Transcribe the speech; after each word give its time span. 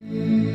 Música 0.00 0.47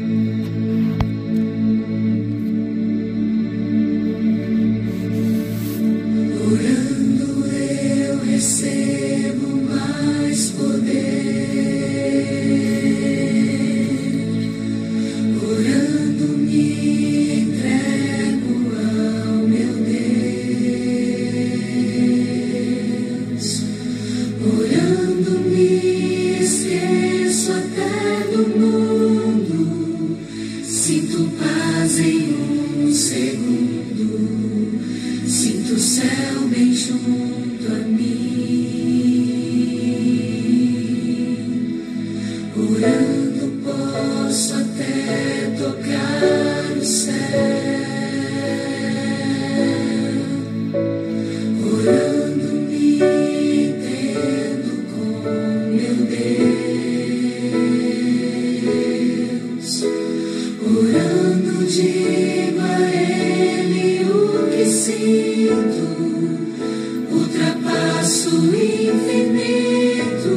infinito, 68.94 70.36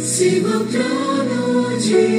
sigo 0.00 0.48
o 0.48 0.64
trono 0.64 1.78
de 1.78 2.17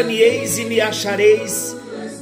Buscar-me-eis 0.00 0.58
e 0.58 0.64
me 0.64 0.80
achareis 0.80 1.76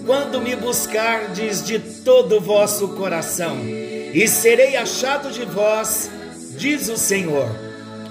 quando 0.04 0.40
me 0.40 0.56
buscardes 0.56 1.64
de 1.64 1.78
todo 1.78 2.38
o 2.38 2.40
vosso 2.40 2.88
coração, 2.96 3.56
e 3.64 4.26
serei 4.26 4.76
achado 4.76 5.30
de 5.30 5.44
vós, 5.44 6.10
diz 6.56 6.88
o 6.88 6.96
Senhor. 6.96 7.48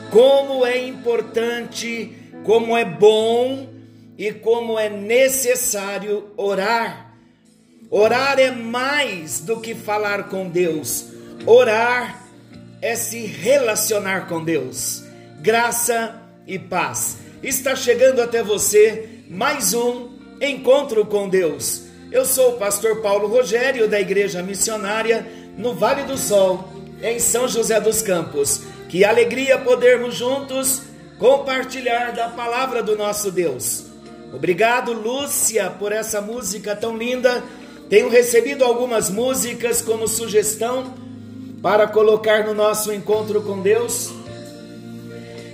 Como 0.09 0.65
é 0.65 0.77
importante, 0.77 2.13
como 2.45 2.77
é 2.77 2.85
bom 2.85 3.67
e 4.17 4.31
como 4.31 4.79
é 4.79 4.89
necessário 4.89 6.29
orar. 6.37 7.13
Orar 7.89 8.39
é 8.39 8.52
mais 8.52 9.41
do 9.41 9.59
que 9.59 9.75
falar 9.75 10.29
com 10.29 10.47
Deus. 10.47 11.07
Orar 11.45 12.25
é 12.81 12.95
se 12.95 13.25
relacionar 13.25 14.29
com 14.29 14.41
Deus. 14.41 15.03
Graça 15.42 16.21
e 16.45 16.58
paz. 16.58 17.17
Está 17.43 17.75
chegando 17.75 18.21
até 18.21 18.42
você 18.42 19.17
mais 19.30 19.73
um 19.73 20.10
encontro 20.42 21.05
com 21.05 21.27
Deus. 21.27 21.83
Eu 22.11 22.23
sou 22.26 22.52
o 22.52 22.58
pastor 22.58 23.02
Paulo 23.02 23.27
Rogério 23.27 23.88
da 23.88 23.99
Igreja 23.99 24.42
Missionária 24.42 25.27
no 25.58 25.73
Vale 25.73 26.04
do 26.04 26.17
Sol, 26.17 26.70
em 27.04 27.20
São 27.20 27.48
José 27.48 27.80
dos 27.82 28.02
Campos. 28.02 28.61
Que 28.87 29.04
alegria 29.04 29.58
podermos 29.58 30.16
juntos 30.16 30.83
compartilhar 31.20 32.14
da 32.14 32.30
palavra 32.30 32.82
do 32.82 32.95
nosso 32.95 33.30
Deus. 33.30 33.87
Obrigado, 34.33 34.93
Lúcia, 34.93 35.70
por 35.71 35.92
essa 35.92 36.21
música 36.21 36.73
tão 36.73 36.98
linda. 36.98 37.43
Tenho 37.89 38.10
recebido 38.10 38.64
algumas 38.64 39.10
músicas 39.10 39.82
como 39.82 40.08
sugestão 40.08 40.93
para 41.61 41.86
colocar 41.87 42.45
no 42.45 42.54
nosso 42.54 42.93
encontro 42.93 43.42
com 43.42 43.61
Deus. 43.61 44.10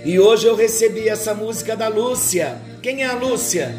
E 0.04 0.20
hoje 0.20 0.46
eu 0.46 0.54
recebi 0.54 1.08
essa 1.08 1.34
música 1.34 1.74
da 1.74 1.88
Lúcia. 1.88 2.73
Quem 2.84 3.02
é 3.02 3.06
a 3.06 3.14
Lúcia? 3.14 3.74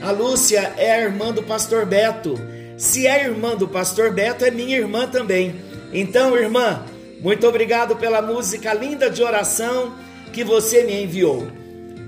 A 0.00 0.12
Lúcia 0.12 0.74
é 0.76 0.92
a 0.92 1.00
irmã 1.00 1.32
do 1.32 1.42
pastor 1.42 1.84
Beto. 1.84 2.36
Se 2.78 3.04
é 3.04 3.24
irmã 3.24 3.56
do 3.56 3.66
pastor 3.66 4.12
Beto, 4.12 4.44
é 4.44 4.50
minha 4.52 4.76
irmã 4.78 5.08
também. 5.08 5.56
Então, 5.92 6.36
irmã, 6.36 6.86
muito 7.20 7.48
obrigado 7.48 7.96
pela 7.96 8.22
música 8.22 8.72
linda 8.72 9.10
de 9.10 9.24
oração 9.24 9.94
que 10.32 10.44
você 10.44 10.84
me 10.84 11.02
enviou. 11.02 11.48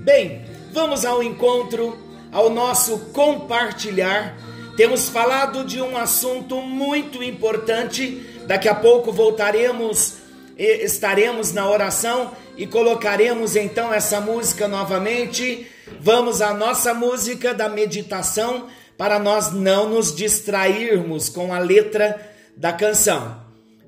Bem, 0.05 0.45
vamos 0.71 1.03
ao 1.03 1.21
encontro, 1.21 1.97
ao 2.31 2.49
nosso 2.49 2.97
compartilhar. 3.11 4.37
Temos 4.77 5.09
falado 5.09 5.65
de 5.65 5.81
um 5.81 5.97
assunto 5.97 6.61
muito 6.61 7.21
importante. 7.21 8.25
Daqui 8.47 8.69
a 8.69 8.75
pouco 8.75 9.11
voltaremos, 9.11 10.13
estaremos 10.57 11.53
na 11.53 11.69
oração 11.69 12.31
e 12.57 12.65
colocaremos 12.65 13.55
então 13.55 13.93
essa 13.93 14.19
música 14.19 14.67
novamente. 14.67 15.67
Vamos 16.01 16.41
à 16.41 16.53
nossa 16.53 16.93
música 16.93 17.53
da 17.53 17.69
meditação 17.69 18.67
para 18.97 19.19
nós 19.19 19.53
não 19.53 19.89
nos 19.89 20.15
distrairmos 20.15 21.29
com 21.29 21.53
a 21.53 21.59
letra 21.59 22.19
da 22.55 22.73
canção. 22.73 23.39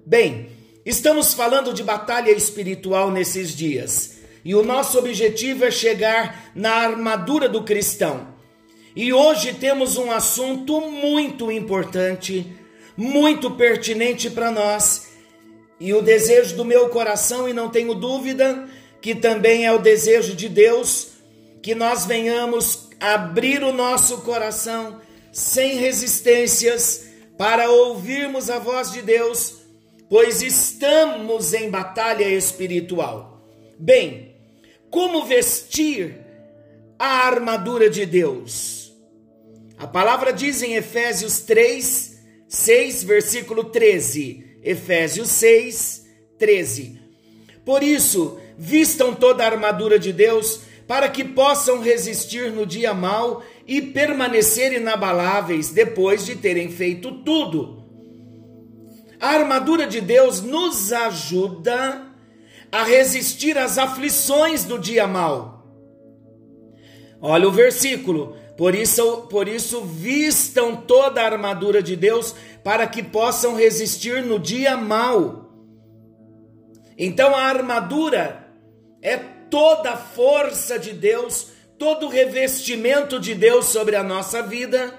Bem, 0.06 0.50
estamos 0.86 1.34
falando 1.34 1.74
de 1.74 1.84
batalha 1.84 2.32
espiritual 2.32 3.10
nesses 3.10 3.56
dias 3.56 4.20
e 4.46 4.54
o 4.54 4.64
nosso 4.64 5.00
objetivo 5.00 5.66
é 5.66 5.72
chegar 5.72 6.52
na 6.54 6.72
armadura 6.72 7.50
do 7.50 7.64
cristão. 7.64 8.28
E 8.96 9.12
hoje 9.12 9.54
temos 9.54 9.98
um 9.98 10.12
assunto 10.12 10.80
muito 10.82 11.52
importante, 11.52 12.46
muito 12.96 13.52
pertinente 13.52 14.30
para 14.30 14.52
nós 14.52 15.09
e 15.80 15.94
o 15.94 16.02
desejo 16.02 16.56
do 16.58 16.66
meu 16.66 16.90
coração, 16.90 17.48
e 17.48 17.54
não 17.54 17.70
tenho 17.70 17.96
dúvida 17.96 18.68
que 19.02 19.16
também 19.16 19.66
é 19.66 19.72
o 19.72 19.80
desejo 19.80 20.36
de 20.36 20.50
Deus, 20.50 21.12
que 21.62 21.74
nós 21.74 22.06
venhamos 22.06 22.90
abrir 23.00 23.64
o 23.64 23.72
nosso 23.72 24.22
coração 24.22 25.00
sem 25.32 25.78
resistências 25.78 27.08
para 27.38 27.70
ouvirmos 27.70 28.50
a 28.50 28.60
voz 28.60 28.92
de 28.92 29.02
Deus, 29.02 29.60
pois 30.10 30.42
estamos 30.42 31.54
em 31.54 31.70
batalha 31.70 32.26
espiritual. 32.26 33.42
Bem, 33.78 34.36
como 34.90 35.26
vestir 35.26 36.18
a 36.98 37.26
armadura 37.26 37.90
de 37.90 38.06
Deus? 38.06 38.92
A 39.78 39.88
palavra 39.88 40.34
diz 40.34 40.62
em 40.62 40.76
Efésios 40.76 41.40
3, 41.40 42.20
6, 42.50 43.04
versículo 43.04 43.64
13 43.64 44.49
Efésios 44.64 45.30
6, 45.30 46.06
13. 46.38 47.00
Por 47.66 47.84
isso, 47.84 48.40
vistam 48.58 49.14
toda 49.14 49.44
a 49.44 49.48
armadura 49.48 49.98
de 50.00 50.12
Deus 50.12 50.62
para 50.88 51.08
que 51.08 51.24
possam 51.24 51.82
resistir 51.82 52.52
no 52.52 52.66
dia 52.66 52.94
mau 52.94 53.44
e 53.68 53.82
permanecer 53.82 54.74
inabaláveis 54.74 55.70
depois 55.70 56.26
de 56.26 56.36
terem 56.36 56.70
feito 56.72 57.12
tudo. 57.24 57.84
A 59.20 59.30
armadura 59.30 59.86
de 59.86 60.02
Deus 60.02 60.42
nos 60.42 60.92
ajuda 60.92 62.08
a 62.72 62.84
resistir 62.84 63.58
às 63.58 63.78
aflições 63.78 64.64
do 64.64 64.80
dia 64.80 65.06
mau. 65.06 65.60
Olha 67.22 67.48
o 67.48 67.52
versículo. 67.52 68.36
Por 68.60 68.76
isso, 68.76 69.22
por 69.30 69.48
isso 69.48 69.86
vistam 69.86 70.76
toda 70.76 71.22
a 71.22 71.26
armadura 71.26 71.82
de 71.82 71.96
Deus 71.96 72.36
para 72.62 72.86
que 72.86 73.02
possam 73.02 73.56
resistir 73.56 74.22
no 74.22 74.38
dia 74.38 74.76
mau. 74.76 75.50
Então 76.98 77.34
a 77.34 77.44
armadura 77.44 78.52
é 79.02 79.16
toda 79.16 79.92
a 79.92 79.98
força 79.98 80.78
de 80.78 80.92
Deus, 80.92 81.52
todo 81.78 82.08
o 82.08 82.10
revestimento 82.10 83.18
de 83.18 83.34
Deus 83.34 83.68
sobre 83.68 83.96
a 83.96 84.04
nossa 84.04 84.42
vida, 84.42 84.94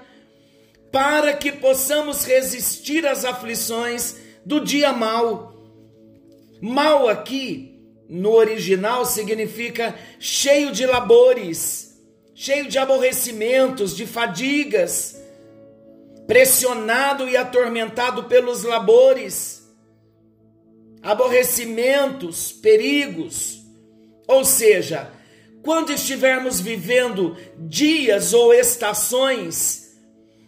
para 0.91 1.31
que 1.31 1.51
possamos 1.51 2.25
resistir 2.25 3.05
às 3.05 3.23
aflições 3.25 4.15
do 4.43 4.59
dia 4.59 4.91
mau. 4.91 5.53
Mal 6.59 7.07
aqui, 7.07 7.79
no 8.09 8.31
original, 8.31 9.05
significa 9.05 9.93
cheio 10.19 10.71
de 10.71 10.83
labores, 10.87 11.90
cheio 12.33 12.67
de 12.67 12.77
aborrecimentos, 12.77 13.95
de 13.95 14.05
fadigas 14.05 15.21
pressionado 16.31 17.27
e 17.27 17.35
atormentado 17.35 18.23
pelos 18.23 18.63
labores, 18.63 19.69
aborrecimentos, 21.03 22.53
perigos. 22.53 23.59
Ou 24.25 24.45
seja, 24.45 25.11
quando 25.61 25.91
estivermos 25.91 26.61
vivendo 26.61 27.35
dias 27.57 28.33
ou 28.33 28.53
estações 28.53 29.91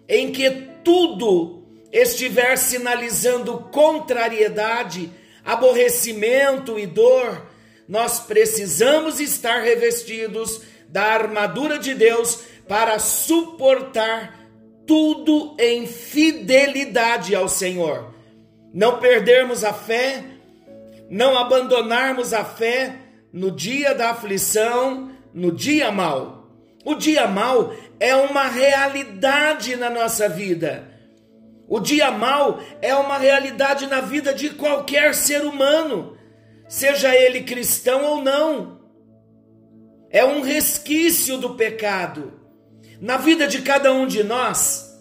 em 0.08 0.32
que 0.32 0.50
tudo 0.86 1.68
estiver 1.92 2.58
sinalizando 2.58 3.58
contrariedade, 3.70 5.12
aborrecimento 5.44 6.80
e 6.80 6.88
dor, 6.88 7.46
nós 7.90 8.22
precisamos 8.22 9.20
estar 9.20 9.62
revestidos 9.62 10.62
da 10.94 11.06
armadura 11.06 11.80
de 11.80 11.96
Deus 11.96 12.44
para 12.68 13.00
suportar 13.00 14.40
tudo 14.86 15.56
em 15.60 15.88
fidelidade 15.88 17.34
ao 17.36 17.50
Senhor. 17.50 18.14
Não 18.72 19.00
perdermos 19.00 19.64
a 19.64 19.74
fé, 19.74 20.24
não 21.10 21.36
abandonarmos 21.36 22.32
a 22.32 22.46
fé 22.46 22.96
no 23.34 23.50
dia 23.50 23.96
da 23.96 24.12
aflição, 24.12 25.10
no 25.34 25.52
dia 25.52 25.92
mal. 25.92 26.48
O 26.86 26.94
dia 26.94 27.28
mal 27.28 27.74
é 28.00 28.16
uma 28.16 28.44
realidade 28.44 29.76
na 29.76 29.90
nossa 29.90 30.30
vida. 30.30 30.88
O 31.68 31.80
dia 31.80 32.12
mal 32.12 32.60
é 32.84 32.94
uma 32.94 33.18
realidade 33.18 33.88
na 33.88 34.00
vida 34.00 34.32
de 34.32 34.52
qualquer 34.52 35.16
ser 35.16 35.44
humano, 35.44 36.16
seja 36.68 37.16
ele 37.16 37.42
cristão 37.42 38.04
ou 38.04 38.22
não. 38.22 38.73
É 40.14 40.24
um 40.24 40.42
resquício 40.42 41.40
do 41.40 41.56
pecado. 41.56 42.34
Na 43.02 43.18
vida 43.18 43.48
de 43.48 43.64
cada 43.64 43.92
um 43.92 44.06
de 44.06 44.24
nós, 44.24 44.96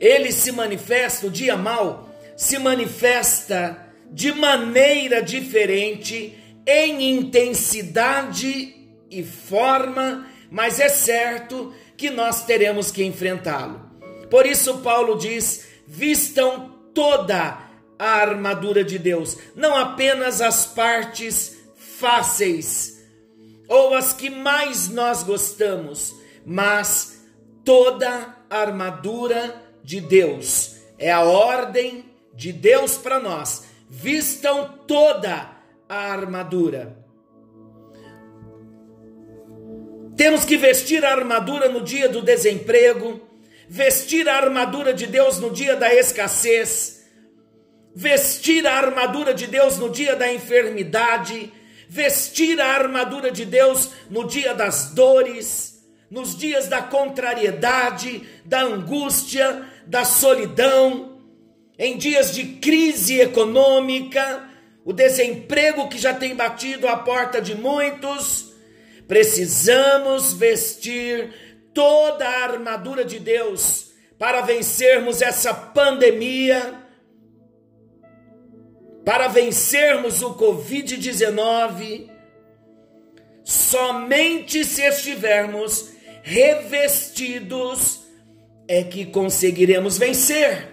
ele 0.00 0.32
se 0.32 0.50
manifesta, 0.50 1.26
o 1.26 1.30
dia 1.30 1.54
mal 1.54 2.08
se 2.34 2.58
manifesta 2.58 3.92
de 4.10 4.32
maneira 4.32 5.20
diferente, 5.22 6.34
em 6.66 7.18
intensidade 7.18 8.74
e 9.10 9.22
forma, 9.22 10.26
mas 10.50 10.80
é 10.80 10.88
certo 10.88 11.74
que 11.94 12.08
nós 12.08 12.46
teremos 12.46 12.90
que 12.90 13.04
enfrentá-lo. 13.04 13.90
Por 14.30 14.46
isso, 14.46 14.78
Paulo 14.78 15.18
diz: 15.18 15.66
vistam 15.86 16.74
toda 16.94 17.58
a 17.98 18.06
armadura 18.06 18.82
de 18.82 18.98
Deus, 18.98 19.36
não 19.54 19.76
apenas 19.76 20.40
as 20.40 20.64
partes 20.64 21.54
fáceis 21.76 23.01
ou 23.72 23.94
as 23.94 24.12
que 24.12 24.28
mais 24.28 24.90
nós 24.90 25.22
gostamos, 25.22 26.14
mas 26.44 27.24
toda 27.64 28.36
a 28.50 28.58
armadura 28.58 29.62
de 29.82 29.98
Deus. 29.98 30.76
É 30.98 31.10
a 31.10 31.22
ordem 31.22 32.04
de 32.34 32.52
Deus 32.52 32.98
para 32.98 33.18
nós. 33.18 33.64
Vistam 33.88 34.78
toda 34.86 35.50
a 35.88 35.96
armadura. 35.96 36.98
Temos 40.16 40.44
que 40.44 40.58
vestir 40.58 41.02
a 41.04 41.10
armadura 41.10 41.68
no 41.68 41.80
dia 41.80 42.10
do 42.10 42.20
desemprego, 42.20 43.22
vestir 43.68 44.28
a 44.28 44.36
armadura 44.36 44.92
de 44.92 45.06
Deus 45.06 45.38
no 45.38 45.50
dia 45.50 45.74
da 45.76 45.92
escassez, 45.94 47.06
vestir 47.94 48.66
a 48.66 48.74
armadura 48.74 49.32
de 49.32 49.46
Deus 49.46 49.78
no 49.78 49.88
dia 49.88 50.14
da 50.14 50.30
enfermidade, 50.30 51.50
vestir 51.92 52.58
a 52.58 52.68
armadura 52.68 53.30
de 53.30 53.44
Deus 53.44 53.90
no 54.08 54.26
dia 54.26 54.54
das 54.54 54.94
dores, 54.94 55.84
nos 56.10 56.34
dias 56.34 56.66
da 56.66 56.80
contrariedade, 56.80 58.26
da 58.46 58.62
angústia, 58.62 59.62
da 59.86 60.02
solidão, 60.02 61.20
em 61.78 61.98
dias 61.98 62.34
de 62.34 62.44
crise 62.44 63.20
econômica, 63.20 64.48
o 64.86 64.92
desemprego 64.94 65.86
que 65.90 65.98
já 65.98 66.14
tem 66.14 66.34
batido 66.34 66.88
a 66.88 66.96
porta 66.96 67.42
de 67.42 67.54
muitos, 67.54 68.54
precisamos 69.06 70.32
vestir 70.32 71.68
toda 71.74 72.26
a 72.26 72.44
armadura 72.44 73.04
de 73.04 73.18
Deus 73.18 73.90
para 74.18 74.40
vencermos 74.40 75.20
essa 75.20 75.52
pandemia, 75.52 76.81
para 79.04 79.28
vencermos 79.28 80.22
o 80.22 80.34
Covid-19, 80.34 82.08
somente 83.44 84.64
se 84.64 84.82
estivermos 84.82 85.90
revestidos 86.22 88.00
é 88.68 88.84
que 88.84 89.04
conseguiremos 89.06 89.98
vencer. 89.98 90.68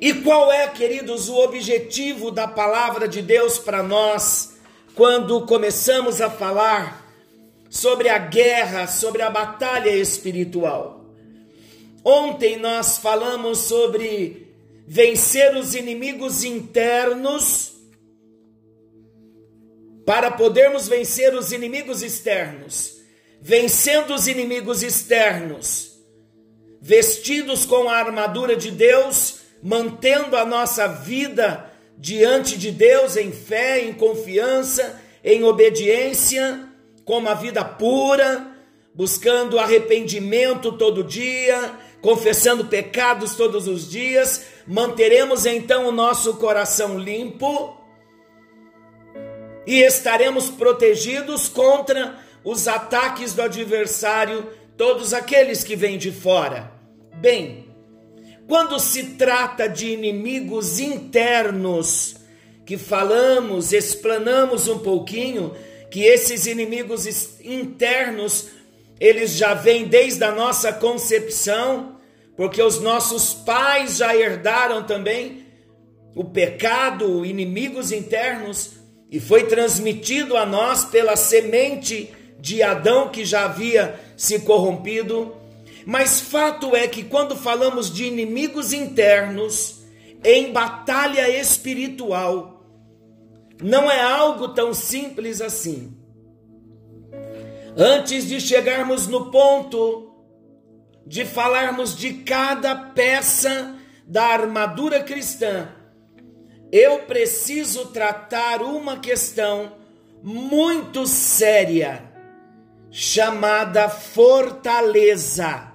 E 0.00 0.12
qual 0.14 0.52
é, 0.52 0.68
queridos, 0.68 1.28
o 1.28 1.36
objetivo 1.36 2.30
da 2.30 2.46
palavra 2.46 3.08
de 3.08 3.22
Deus 3.22 3.58
para 3.58 3.82
nós 3.82 4.56
quando 4.94 5.46
começamos 5.46 6.20
a 6.20 6.28
falar 6.28 7.08
sobre 7.70 8.08
a 8.08 8.18
guerra, 8.18 8.86
sobre 8.86 9.22
a 9.22 9.30
batalha 9.30 9.90
espiritual? 9.90 11.06
Ontem 12.04 12.56
nós 12.56 12.98
falamos 12.98 13.58
sobre 13.58 14.51
vencer 14.92 15.56
os 15.56 15.74
inimigos 15.74 16.44
internos 16.44 17.72
para 20.04 20.30
podermos 20.30 20.86
vencer 20.86 21.34
os 21.34 21.50
inimigos 21.50 22.02
externos. 22.02 22.98
Vencendo 23.40 24.12
os 24.12 24.28
inimigos 24.28 24.82
externos, 24.82 25.98
vestidos 26.78 27.64
com 27.64 27.88
a 27.88 27.96
armadura 27.96 28.54
de 28.54 28.70
Deus, 28.70 29.38
mantendo 29.62 30.36
a 30.36 30.44
nossa 30.44 30.86
vida 30.86 31.72
diante 31.96 32.58
de 32.58 32.70
Deus 32.70 33.16
em 33.16 33.32
fé, 33.32 33.80
em 33.80 33.94
confiança, 33.94 35.00
em 35.24 35.42
obediência, 35.42 36.68
com 37.06 37.16
uma 37.16 37.32
vida 37.32 37.64
pura, 37.64 38.46
buscando 38.94 39.58
arrependimento 39.58 40.72
todo 40.72 41.02
dia, 41.02 41.78
confessando 42.02 42.66
pecados 42.66 43.34
todos 43.36 43.66
os 43.66 43.88
dias, 43.88 44.44
manteremos 44.66 45.46
então 45.46 45.86
o 45.86 45.92
nosso 45.92 46.34
coração 46.34 46.98
limpo 46.98 47.80
e 49.66 49.82
estaremos 49.82 50.50
protegidos 50.50 51.48
contra 51.48 52.18
os 52.44 52.66
ataques 52.66 53.32
do 53.32 53.42
adversário, 53.42 54.46
todos 54.76 55.14
aqueles 55.14 55.62
que 55.62 55.76
vêm 55.76 55.96
de 55.96 56.10
fora. 56.10 56.72
Bem, 57.14 57.68
quando 58.48 58.80
se 58.80 59.10
trata 59.10 59.68
de 59.68 59.86
inimigos 59.88 60.80
internos, 60.80 62.16
que 62.66 62.76
falamos, 62.76 63.72
explanamos 63.72 64.66
um 64.66 64.80
pouquinho, 64.80 65.54
que 65.90 66.04
esses 66.04 66.46
inimigos 66.46 67.06
internos, 67.44 68.48
eles 68.98 69.32
já 69.32 69.54
vêm 69.54 69.84
desde 69.84 70.24
a 70.24 70.32
nossa 70.32 70.72
concepção, 70.72 71.91
porque 72.36 72.62
os 72.62 72.80
nossos 72.80 73.34
pais 73.34 73.96
já 73.98 74.16
herdaram 74.16 74.82
também 74.84 75.46
o 76.14 76.24
pecado, 76.24 77.24
inimigos 77.24 77.92
internos, 77.92 78.74
e 79.10 79.20
foi 79.20 79.44
transmitido 79.44 80.36
a 80.36 80.46
nós 80.46 80.84
pela 80.84 81.16
semente 81.16 82.10
de 82.40 82.62
Adão 82.62 83.08
que 83.08 83.24
já 83.24 83.44
havia 83.44 84.00
se 84.16 84.40
corrompido. 84.40 85.34
Mas 85.84 86.20
fato 86.20 86.74
é 86.74 86.86
que 86.88 87.02
quando 87.02 87.36
falamos 87.36 87.92
de 87.92 88.04
inimigos 88.04 88.72
internos 88.72 89.82
em 90.24 90.52
batalha 90.52 91.28
espiritual, 91.28 92.64
não 93.62 93.90
é 93.90 94.00
algo 94.00 94.48
tão 94.48 94.72
simples 94.72 95.40
assim. 95.40 95.96
Antes 97.76 98.26
de 98.26 98.40
chegarmos 98.40 99.06
no 99.06 99.30
ponto 99.30 100.11
de 101.06 101.24
falarmos 101.24 101.96
de 101.96 102.14
cada 102.14 102.74
peça 102.74 103.76
da 104.06 104.24
armadura 104.24 105.02
cristã, 105.02 105.68
eu 106.70 107.00
preciso 107.00 107.86
tratar 107.86 108.62
uma 108.62 108.98
questão 108.98 109.72
muito 110.22 111.06
séria 111.06 112.10
chamada 112.90 113.88
fortaleza. 113.88 115.72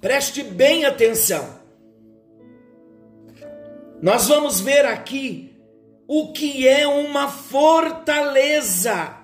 Preste 0.00 0.42
bem 0.42 0.84
atenção. 0.84 1.58
Nós 4.00 4.28
vamos 4.28 4.60
ver 4.60 4.84
aqui 4.84 5.56
o 6.06 6.32
que 6.32 6.66
é 6.66 6.86
uma 6.86 7.28
fortaleza. 7.28 9.16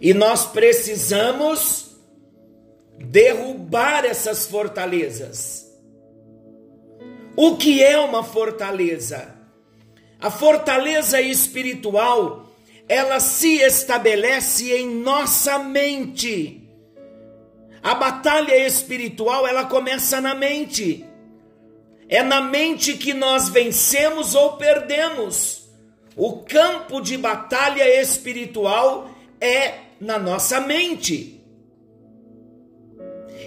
E 0.00 0.14
nós 0.14 0.46
precisamos 0.46 1.85
derrubar 2.98 4.04
essas 4.04 4.46
fortalezas. 4.46 5.66
O 7.36 7.56
que 7.56 7.82
é 7.82 7.98
uma 7.98 8.22
fortaleza? 8.22 9.34
A 10.18 10.30
fortaleza 10.30 11.20
espiritual 11.20 12.46
ela 12.88 13.18
se 13.18 13.60
estabelece 13.60 14.72
em 14.72 14.86
nossa 14.86 15.58
mente. 15.58 16.62
A 17.82 17.94
batalha 17.94 18.56
espiritual, 18.66 19.46
ela 19.46 19.64
começa 19.64 20.20
na 20.20 20.34
mente. 20.34 21.04
É 22.08 22.22
na 22.22 22.40
mente 22.40 22.94
que 22.94 23.12
nós 23.12 23.48
vencemos 23.48 24.34
ou 24.34 24.56
perdemos. 24.56 25.68
O 26.16 26.44
campo 26.44 27.00
de 27.00 27.16
batalha 27.16 28.00
espiritual 28.00 29.10
é 29.40 29.74
na 30.00 30.18
nossa 30.18 30.60
mente. 30.60 31.35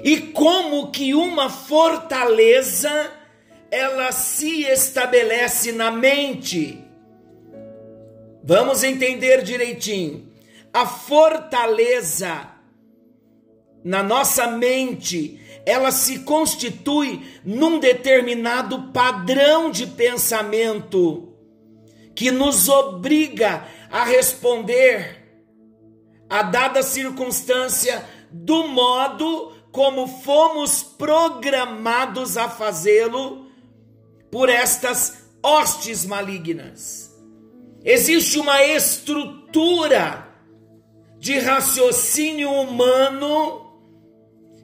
E 0.03 0.19
como 0.21 0.91
que 0.91 1.13
uma 1.13 1.49
fortaleza 1.49 3.11
ela 3.71 4.11
se 4.11 4.63
estabelece 4.63 5.71
na 5.71 5.91
mente? 5.91 6.83
Vamos 8.43 8.83
entender 8.83 9.43
direitinho. 9.43 10.27
A 10.73 10.85
fortaleza 10.85 12.49
na 13.83 14.03
nossa 14.03 14.47
mente, 14.47 15.39
ela 15.65 15.91
se 15.91 16.19
constitui 16.19 17.25
num 17.43 17.79
determinado 17.79 18.91
padrão 18.91 19.71
de 19.71 19.87
pensamento 19.87 21.33
que 22.13 22.31
nos 22.31 22.67
obriga 22.67 23.65
a 23.89 24.03
responder 24.03 25.17
a 26.29 26.43
dada 26.43 26.83
circunstância 26.83 28.05
do 28.31 28.67
modo 28.67 29.53
como 29.71 30.07
fomos 30.07 30.83
programados 30.83 32.37
a 32.37 32.49
fazê-lo 32.49 33.47
por 34.31 34.49
estas 34.49 35.25
hostes 35.43 36.05
malignas. 36.05 37.13
Existe 37.83 38.39
uma 38.39 38.63
estrutura 38.63 40.27
de 41.17 41.37
raciocínio 41.39 42.51
humano 42.51 43.65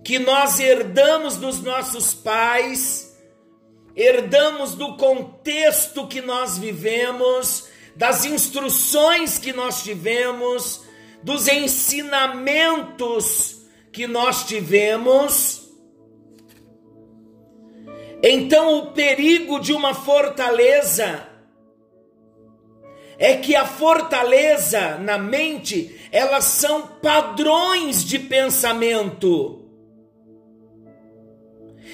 que 0.03 0.19
nós 0.19 0.59
herdamos 0.59 1.37
dos 1.37 1.61
nossos 1.61 2.13
pais, 2.13 3.17
herdamos 3.95 4.75
do 4.75 4.97
contexto 4.97 6.05
que 6.07 6.21
nós 6.21 6.57
vivemos, 6.57 7.69
das 7.95 8.25
instruções 8.25 9.37
que 9.37 9.53
nós 9.53 9.81
tivemos, 9.83 10.83
dos 11.23 11.47
ensinamentos 11.47 13.54
que 13.95 14.05
nós 14.05 14.43
tivemos. 14.43 15.71
Então, 18.21 18.79
o 18.79 18.91
perigo 18.91 19.57
de 19.57 19.71
uma 19.71 19.93
fortaleza 19.93 21.25
é 23.17 23.37
que 23.37 23.55
a 23.55 23.65
fortaleza 23.65 24.97
na 24.97 25.17
mente, 25.17 25.97
elas 26.11 26.43
são 26.43 26.85
padrões 26.85 28.03
de 28.03 28.19
pensamento. 28.19 29.63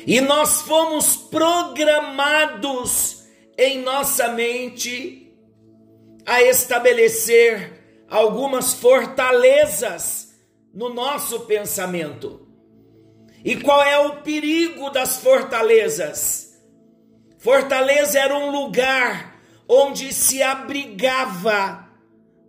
E 0.07 0.19
nós 0.21 0.63
fomos 0.63 1.15
programados 1.15 2.05
em 3.55 3.77
nossa 3.83 4.29
mente 4.29 5.31
a 6.25 6.41
estabelecer 6.41 7.79
algumas 8.09 8.73
fortalezas 8.73 10.30
no 10.73 10.93
nosso 10.93 11.41
pensamento. 11.41 12.47
E 13.43 13.55
qual 13.55 13.83
é 13.83 13.97
o 13.99 14.21
perigo 14.21 14.89
das 14.89 15.17
fortalezas? 15.19 16.59
Fortaleza 17.37 18.19
era 18.19 18.37
um 18.37 18.51
lugar 18.51 19.41
onde 19.67 20.13
se 20.13 20.43
abrigava 20.43 21.87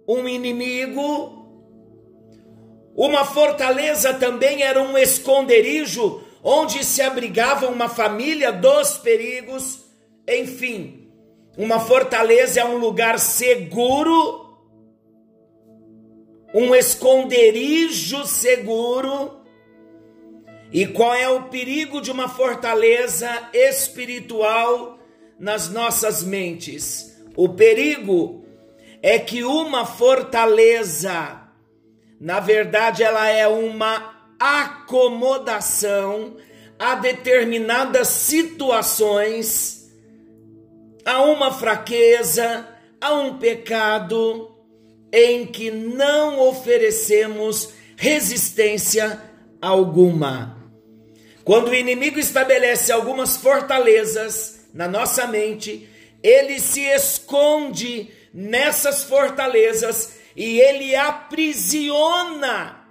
um 0.06 0.28
inimigo. 0.28 1.40
Uma 2.94 3.24
fortaleza 3.24 4.12
também 4.12 4.62
era 4.62 4.82
um 4.82 4.98
esconderijo 4.98 6.22
onde 6.42 6.84
se 6.84 7.00
abrigava 7.00 7.68
uma 7.68 7.88
família 7.88 8.52
dos 8.52 8.98
perigos, 8.98 9.84
enfim, 10.28 11.02
uma 11.56 11.78
fortaleza 11.78 12.60
é 12.60 12.64
um 12.64 12.78
lugar 12.78 13.18
seguro, 13.18 14.41
um 16.54 16.74
esconderijo 16.74 18.26
seguro. 18.26 19.40
E 20.70 20.86
qual 20.86 21.14
é 21.14 21.28
o 21.28 21.44
perigo 21.44 22.00
de 22.00 22.10
uma 22.10 22.28
fortaleza 22.28 23.28
espiritual 23.52 24.98
nas 25.38 25.68
nossas 25.68 26.22
mentes? 26.22 27.14
O 27.36 27.48
perigo 27.48 28.44
é 29.02 29.18
que 29.18 29.44
uma 29.44 29.84
fortaleza, 29.84 31.42
na 32.20 32.40
verdade, 32.40 33.02
ela 33.02 33.28
é 33.28 33.46
uma 33.46 34.12
acomodação 34.38 36.36
a 36.78 36.94
determinadas 36.94 38.08
situações, 38.08 39.90
a 41.04 41.22
uma 41.22 41.52
fraqueza, 41.52 42.66
a 43.00 43.14
um 43.14 43.38
pecado 43.38 44.51
em 45.12 45.46
que 45.46 45.70
não 45.70 46.40
oferecemos 46.40 47.74
resistência 47.96 49.20
alguma. 49.60 50.56
Quando 51.44 51.68
o 51.68 51.74
inimigo 51.74 52.18
estabelece 52.18 52.90
algumas 52.90 53.36
fortalezas 53.36 54.66
na 54.72 54.88
nossa 54.88 55.26
mente, 55.26 55.88
ele 56.22 56.58
se 56.58 56.80
esconde 56.82 58.10
nessas 58.32 59.04
fortalezas 59.04 60.18
e 60.36 60.60
ele 60.60 60.94
aprisiona 60.94 62.86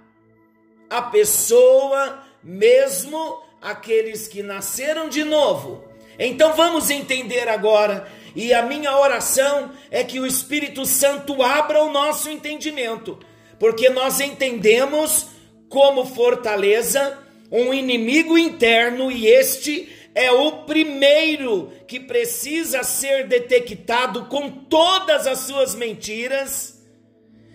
a 0.88 1.02
pessoa, 1.02 2.22
mesmo 2.42 3.42
aqueles 3.60 4.28
que 4.28 4.42
nasceram 4.42 5.08
de 5.08 5.24
novo. 5.24 5.84
Então 6.18 6.52
vamos 6.54 6.90
entender 6.90 7.48
agora, 7.48 8.06
e 8.34 8.52
a 8.52 8.62
minha 8.62 8.96
oração 8.96 9.72
é 9.90 10.02
que 10.02 10.18
o 10.18 10.26
Espírito 10.26 10.86
Santo 10.86 11.42
abra 11.42 11.82
o 11.82 11.92
nosso 11.92 12.30
entendimento, 12.30 13.18
porque 13.58 13.88
nós 13.88 14.20
entendemos 14.20 15.26
como 15.68 16.04
fortaleza 16.04 17.18
um 17.50 17.72
inimigo 17.72 18.36
interno 18.38 19.10
e 19.10 19.26
este 19.26 19.88
é 20.14 20.30
o 20.30 20.64
primeiro 20.64 21.72
que 21.86 21.98
precisa 21.98 22.82
ser 22.82 23.26
detectado 23.26 24.26
com 24.26 24.50
todas 24.50 25.26
as 25.26 25.40
suas 25.40 25.74
mentiras, 25.74 26.82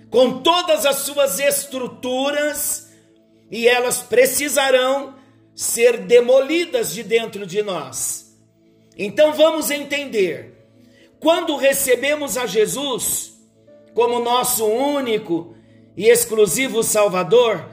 com 0.09 0.41
todas 0.41 0.85
as 0.85 0.97
suas 0.97 1.39
estruturas 1.39 2.91
e 3.51 3.67
elas 3.67 4.01
precisarão 4.01 5.15
ser 5.55 5.97
demolidas 5.97 6.93
de 6.93 7.03
dentro 7.03 7.45
de 7.45 7.61
nós. 7.63 8.35
Então 8.97 9.33
vamos 9.33 9.69
entender: 9.69 10.56
quando 11.19 11.55
recebemos 11.55 12.37
a 12.37 12.45
Jesus 12.45 13.33
como 13.93 14.19
nosso 14.19 14.65
único 14.65 15.55
e 15.95 16.09
exclusivo 16.09 16.83
Salvador, 16.83 17.65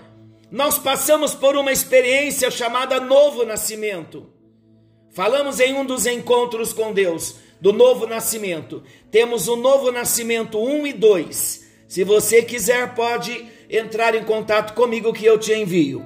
nós 0.51 0.79
passamos 0.79 1.35
por 1.35 1.57
uma 1.57 1.73
experiência 1.73 2.51
chamada 2.51 3.01
novo 3.01 3.45
nascimento. 3.45 4.31
Falamos 5.13 5.61
em 5.61 5.75
um 5.75 5.85
dos 5.85 6.07
encontros 6.07 6.73
com 6.73 6.93
Deus 6.93 7.37
do 7.61 7.73
novo 7.73 8.07
nascimento. 8.07 8.83
Temos 9.11 9.49
o 9.49 9.57
novo 9.57 9.93
nascimento 9.93 10.59
1 10.59 10.87
e 10.87 10.93
2. 10.93 11.65
Se 11.87 12.05
você 12.05 12.43
quiser, 12.43 12.95
pode 12.95 13.47
entrar 13.71 14.15
em 14.15 14.25
contato 14.25 14.75
comigo 14.75 15.13
que 15.13 15.25
eu 15.25 15.39
te 15.39 15.53
envio. 15.53 16.05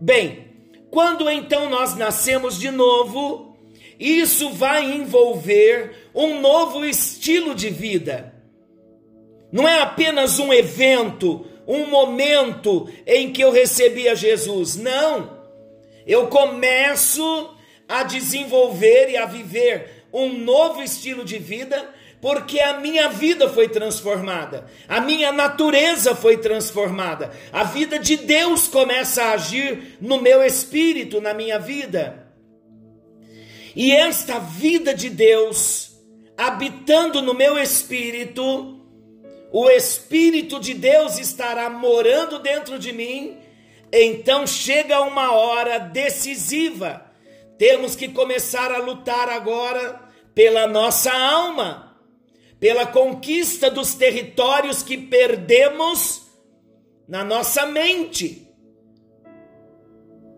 Bem, 0.00 0.46
quando 0.90 1.30
então 1.30 1.70
nós 1.70 1.94
nascemos 1.96 2.58
de 2.58 2.70
novo, 2.70 3.56
isso 3.98 4.50
vai 4.50 4.92
envolver 4.92 6.01
um 6.14 6.40
novo 6.40 6.84
estilo 6.84 7.54
de 7.54 7.70
vida. 7.70 8.34
Não 9.50 9.68
é 9.68 9.80
apenas 9.80 10.38
um 10.38 10.52
evento, 10.52 11.46
um 11.66 11.86
momento 11.86 12.88
em 13.06 13.32
que 13.32 13.42
eu 13.42 13.50
recebi 13.50 14.08
a 14.08 14.14
Jesus. 14.14 14.76
Não. 14.76 15.38
Eu 16.06 16.28
começo 16.28 17.54
a 17.88 18.02
desenvolver 18.02 19.10
e 19.10 19.16
a 19.16 19.26
viver 19.26 20.06
um 20.12 20.32
novo 20.38 20.82
estilo 20.82 21.24
de 21.24 21.38
vida 21.38 21.88
porque 22.22 22.60
a 22.60 22.78
minha 22.78 23.08
vida 23.08 23.48
foi 23.48 23.68
transformada, 23.68 24.66
a 24.86 25.00
minha 25.00 25.32
natureza 25.32 26.14
foi 26.14 26.36
transformada, 26.36 27.32
a 27.52 27.64
vida 27.64 27.98
de 27.98 28.16
Deus 28.16 28.68
começa 28.68 29.24
a 29.24 29.32
agir 29.32 29.98
no 30.00 30.20
meu 30.20 30.40
espírito, 30.40 31.20
na 31.20 31.34
minha 31.34 31.58
vida. 31.58 32.28
E 33.74 33.90
esta 33.90 34.38
vida 34.38 34.94
de 34.94 35.10
Deus 35.10 35.91
habitando 36.46 37.20
no 37.22 37.34
meu 37.34 37.58
espírito, 37.58 38.80
o 39.50 39.68
Espírito 39.70 40.58
de 40.58 40.74
Deus 40.74 41.18
estará 41.18 41.68
morando 41.68 42.38
dentro 42.38 42.78
de 42.78 42.92
mim, 42.92 43.36
então 43.92 44.46
chega 44.46 45.02
uma 45.02 45.32
hora 45.32 45.78
decisiva. 45.78 47.06
Temos 47.58 47.94
que 47.94 48.08
começar 48.08 48.72
a 48.72 48.78
lutar 48.78 49.28
agora 49.28 50.00
pela 50.34 50.66
nossa 50.66 51.12
alma 51.12 51.92
pela 52.62 52.86
conquista 52.86 53.68
dos 53.68 53.92
territórios 53.94 54.84
que 54.84 54.96
perdemos 54.96 56.28
na 57.08 57.24
nossa 57.24 57.66
mente. 57.66 58.46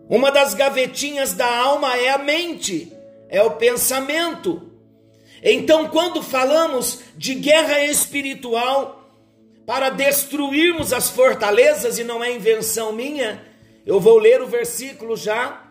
Uma 0.09 0.31
das 0.31 0.55
gavetinhas 0.55 1.33
da 1.33 1.45
alma 1.45 1.95
é 1.95 2.09
a 2.09 2.17
mente, 2.17 2.91
é 3.29 3.43
o 3.43 3.57
pensamento. 3.57 4.74
Então, 5.45 5.87
quando 5.89 6.23
falamos 6.23 7.01
de 7.15 7.35
guerra 7.35 7.83
espiritual 7.83 9.07
para 9.65 9.89
destruirmos 9.89 10.91
as 10.91 11.09
fortalezas, 11.09 11.99
e 11.99 12.03
não 12.03 12.23
é 12.23 12.33
invenção 12.33 12.91
minha, 12.91 13.45
eu 13.85 13.99
vou 13.99 14.17
ler 14.17 14.41
o 14.41 14.47
versículo 14.47 15.15
já, 15.15 15.63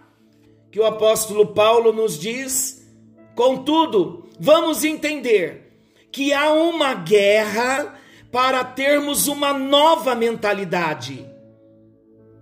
que 0.71 0.79
o 0.79 0.87
apóstolo 0.87 1.49
Paulo 1.49 1.93
nos 1.93 2.19
diz. 2.19 2.87
Contudo, 3.35 4.29
vamos 4.39 4.85
entender 4.85 5.77
que 6.13 6.33
há 6.33 6.53
uma 6.53 6.95
guerra 6.95 8.01
para 8.31 8.63
termos 8.63 9.27
uma 9.27 9.53
nova 9.53 10.15
mentalidade. 10.15 11.27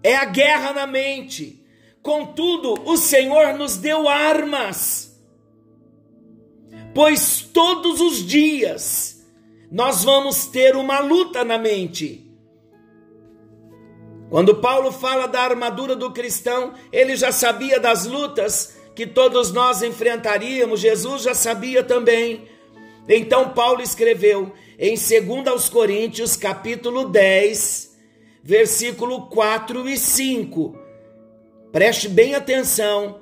É 0.03 0.15
a 0.15 0.27
guerra 0.27 0.75
na 0.75 0.87
mente 0.87 1.63
Contudo, 2.03 2.83
o 2.85 2.97
Senhor 2.97 3.55
nos 3.55 3.77
deu 3.77 4.09
armas, 4.09 5.12
pois 6.95 7.41
todos 7.41 8.01
os 8.01 8.27
dias 8.27 9.25
nós 9.71 10.05
vamos 10.05 10.47
ter 10.47 10.77
uma 10.77 11.01
luta 11.01 11.43
na 11.43 11.57
mente. 11.57 12.31
Quando 14.29 14.57
Paulo 14.57 14.93
fala 14.93 15.27
da 15.27 15.41
armadura 15.41 15.97
do 15.97 16.11
cristão, 16.11 16.75
ele 16.93 17.17
já 17.17 17.33
sabia 17.33 17.81
das 17.81 18.07
lutas 18.07 18.77
que 18.95 19.07
todos 19.07 19.51
nós 19.53 19.83
enfrentaríamos, 19.83 20.81
Jesus 20.81 21.23
já 21.23 21.35
sabia 21.35 21.83
também. 21.83 22.49
Então 23.09 23.51
Paulo 23.51 23.81
escreveu 23.81 24.53
em 24.79 24.95
2 24.95 25.69
Coríntios, 25.71 26.37
capítulo 26.37 27.07
10, 27.07 27.97
versículo 28.43 29.29
4 29.29 29.89
e 29.89 29.97
5: 29.97 30.79
Preste 31.73 32.09
bem 32.09 32.35
atenção 32.35 33.22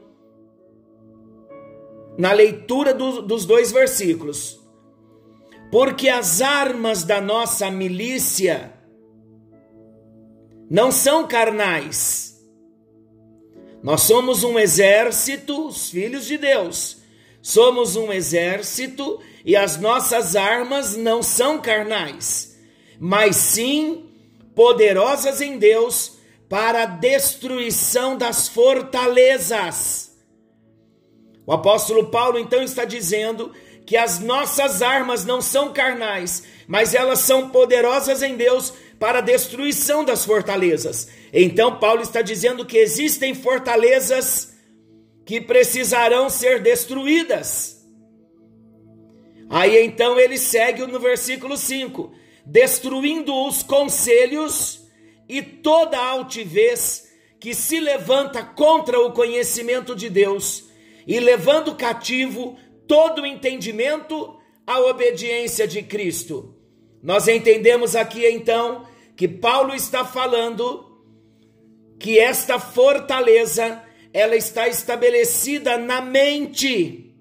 na 2.20 2.32
leitura 2.32 2.92
do, 2.92 3.22
dos 3.22 3.46
dois 3.46 3.72
versículos. 3.72 4.60
Porque 5.72 6.06
as 6.10 6.42
armas 6.42 7.02
da 7.02 7.18
nossa 7.18 7.70
milícia 7.70 8.74
não 10.70 10.92
são 10.92 11.26
carnais. 11.26 12.38
Nós 13.82 14.02
somos 14.02 14.44
um 14.44 14.58
exército, 14.58 15.68
os 15.68 15.88
filhos 15.88 16.26
de 16.26 16.36
Deus. 16.36 16.98
Somos 17.40 17.96
um 17.96 18.12
exército 18.12 19.18
e 19.42 19.56
as 19.56 19.80
nossas 19.80 20.36
armas 20.36 20.94
não 20.94 21.22
são 21.22 21.58
carnais, 21.58 22.58
mas 22.98 23.36
sim 23.36 24.10
poderosas 24.54 25.40
em 25.40 25.56
Deus 25.56 26.18
para 26.50 26.82
a 26.82 26.86
destruição 26.86 28.18
das 28.18 28.46
fortalezas. 28.46 30.09
O 31.50 31.52
apóstolo 31.52 32.06
Paulo 32.06 32.38
então 32.38 32.62
está 32.62 32.84
dizendo 32.84 33.52
que 33.84 33.96
as 33.96 34.20
nossas 34.20 34.82
armas 34.82 35.24
não 35.24 35.42
são 35.42 35.72
carnais, 35.72 36.44
mas 36.68 36.94
elas 36.94 37.18
são 37.18 37.50
poderosas 37.50 38.22
em 38.22 38.36
Deus 38.36 38.72
para 39.00 39.18
a 39.18 39.20
destruição 39.20 40.04
das 40.04 40.24
fortalezas. 40.24 41.08
Então 41.32 41.76
Paulo 41.80 42.02
está 42.02 42.22
dizendo 42.22 42.64
que 42.64 42.78
existem 42.78 43.34
fortalezas 43.34 44.54
que 45.26 45.40
precisarão 45.40 46.30
ser 46.30 46.62
destruídas. 46.62 47.84
Aí 49.48 49.84
então 49.84 50.20
ele 50.20 50.38
segue 50.38 50.86
no 50.86 51.00
versículo 51.00 51.56
5: 51.56 52.12
destruindo 52.46 53.34
os 53.34 53.60
conselhos 53.64 54.84
e 55.28 55.42
toda 55.42 55.98
altivez 55.98 57.08
que 57.40 57.56
se 57.56 57.80
levanta 57.80 58.40
contra 58.44 59.00
o 59.00 59.10
conhecimento 59.10 59.96
de 59.96 60.08
Deus, 60.08 60.69
e 61.10 61.18
levando 61.18 61.74
cativo 61.74 62.56
todo 62.86 63.22
o 63.22 63.26
entendimento 63.26 64.38
à 64.64 64.78
obediência 64.78 65.66
de 65.66 65.82
Cristo. 65.82 66.54
Nós 67.02 67.26
entendemos 67.26 67.96
aqui 67.96 68.24
então 68.24 68.86
que 69.16 69.26
Paulo 69.26 69.74
está 69.74 70.04
falando 70.04 71.02
que 71.98 72.16
esta 72.16 72.60
fortaleza 72.60 73.82
ela 74.12 74.36
está 74.36 74.68
estabelecida 74.68 75.76
na 75.76 76.00
mente. 76.00 77.12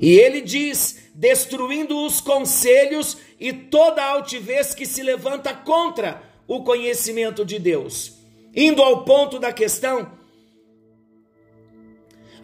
E 0.00 0.18
ele 0.18 0.40
diz: 0.40 1.12
destruindo 1.14 2.04
os 2.04 2.20
conselhos 2.20 3.18
e 3.38 3.52
toda 3.52 4.04
altivez 4.04 4.74
que 4.74 4.84
se 4.84 5.00
levanta 5.00 5.54
contra 5.54 6.20
o 6.48 6.64
conhecimento 6.64 7.44
de 7.44 7.60
Deus. 7.60 8.18
Indo 8.52 8.82
ao 8.82 9.04
ponto 9.04 9.38
da 9.38 9.52
questão, 9.52 10.18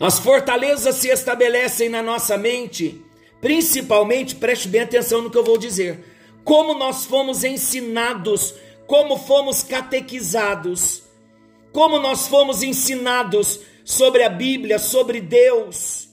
as 0.01 0.19
fortalezas 0.19 0.97
se 0.97 1.09
estabelecem 1.09 1.89
na 1.89 2.03
nossa 2.03 2.37
mente, 2.37 3.03
principalmente, 3.41 4.35
preste 4.35 4.69
bem 4.69 4.83
atenção 4.83 5.23
no 5.23 5.31
que 5.31 5.39
eu 5.39 5.45
vou 5.45 5.59
dizer, 5.59 6.05
como 6.45 6.75
nós 6.75 7.05
fomos 7.05 7.45
ensinados, 7.45 8.55
como 8.87 9.19
fomos 9.19 9.63
catequizados, 9.63 11.03
como 11.73 11.99
nós 11.99 12.29
fomos 12.29 12.63
ensinados 12.63 13.61
sobre 13.85 14.23
a 14.23 14.29
Bíblia, 14.29 14.79
sobre 14.79 15.21
Deus 15.21 16.07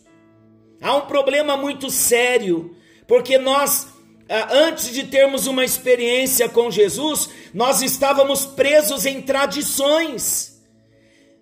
Há 0.84 0.98
um 0.98 1.02
problema 1.08 1.56
muito 1.56 1.90
sério, 1.90 2.76
porque 3.08 3.38
nós, 3.38 3.88
ah, 4.28 4.50
antes 4.52 4.92
de 4.92 5.04
termos 5.06 5.48
uma 5.48 5.64
experiência 5.64 6.50
com 6.50 6.70
Jesus, 6.70 7.30
nós 7.54 7.82
estávamos 7.82 8.46
presos 8.46 9.06
em 9.06 9.22
tradições. 9.22 10.62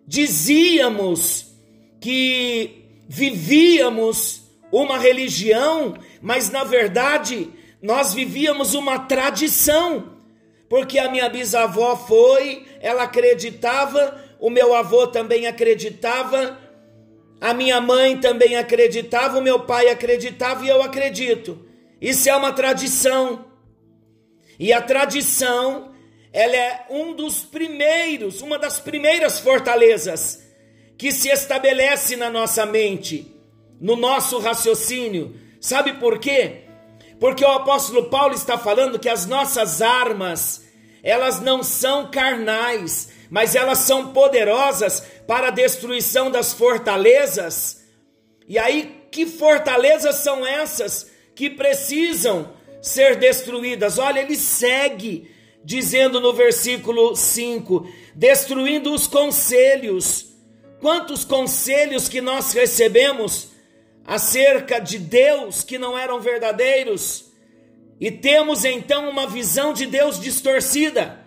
Dizíamos 0.05 1.50
que 2.01 2.83
vivíamos 3.07 4.41
uma 4.71 4.97
religião, 4.97 5.93
mas 6.21 6.49
na 6.49 6.63
verdade 6.63 7.49
nós 7.81 8.13
vivíamos 8.13 8.73
uma 8.73 8.99
tradição, 8.99 10.17
porque 10.67 10.97
a 10.97 11.09
minha 11.09 11.29
bisavó 11.29 11.95
foi, 11.95 12.65
ela 12.79 13.03
acreditava, 13.03 14.19
o 14.39 14.49
meu 14.49 14.73
avô 14.73 15.05
também 15.07 15.45
acreditava, 15.45 16.57
a 17.39 17.53
minha 17.53 17.79
mãe 17.79 18.17
também 18.17 18.55
acreditava, 18.55 19.37
o 19.37 19.41
meu 19.41 19.61
pai 19.61 19.89
acreditava 19.89 20.65
e 20.65 20.69
eu 20.69 20.81
acredito. 20.81 21.65
Isso 21.99 22.29
é 22.29 22.35
uma 22.35 22.51
tradição. 22.51 23.45
E 24.59 24.71
a 24.71 24.81
tradição, 24.81 25.91
ela 26.31 26.55
é 26.55 26.85
um 26.89 27.13
dos 27.13 27.41
primeiros, 27.41 28.41
uma 28.41 28.57
das 28.57 28.79
primeiras 28.79 29.39
fortalezas 29.39 30.40
que 31.01 31.11
se 31.11 31.29
estabelece 31.29 32.15
na 32.15 32.29
nossa 32.29 32.63
mente, 32.63 33.35
no 33.79 33.95
nosso 33.95 34.37
raciocínio. 34.37 35.35
Sabe 35.59 35.93
por 35.93 36.19
quê? 36.19 36.65
Porque 37.19 37.43
o 37.43 37.49
apóstolo 37.49 38.03
Paulo 38.03 38.35
está 38.35 38.55
falando 38.55 38.99
que 38.99 39.09
as 39.09 39.25
nossas 39.25 39.81
armas, 39.81 40.63
elas 41.01 41.41
não 41.41 41.63
são 41.63 42.11
carnais, 42.11 43.09
mas 43.31 43.55
elas 43.55 43.79
são 43.79 44.13
poderosas 44.13 44.99
para 45.25 45.47
a 45.47 45.49
destruição 45.49 46.29
das 46.29 46.53
fortalezas. 46.53 47.83
E 48.47 48.59
aí, 48.59 49.07
que 49.09 49.25
fortalezas 49.25 50.17
são 50.17 50.45
essas 50.45 51.09
que 51.33 51.49
precisam 51.49 52.53
ser 52.79 53.15
destruídas? 53.15 53.97
Olha, 53.97 54.19
ele 54.19 54.35
segue 54.35 55.31
dizendo 55.65 56.21
no 56.21 56.31
versículo 56.31 57.15
5: 57.15 57.89
destruindo 58.13 58.93
os 58.93 59.07
conselhos. 59.07 60.30
Quantos 60.81 61.23
conselhos 61.23 62.09
que 62.09 62.19
nós 62.19 62.53
recebemos 62.53 63.49
acerca 64.03 64.79
de 64.79 64.97
Deus 64.97 65.63
que 65.63 65.77
não 65.77 65.95
eram 65.95 66.19
verdadeiros? 66.19 67.31
E 67.99 68.09
temos 68.09 68.65
então 68.65 69.07
uma 69.07 69.27
visão 69.27 69.73
de 69.73 69.85
Deus 69.85 70.19
distorcida 70.19 71.23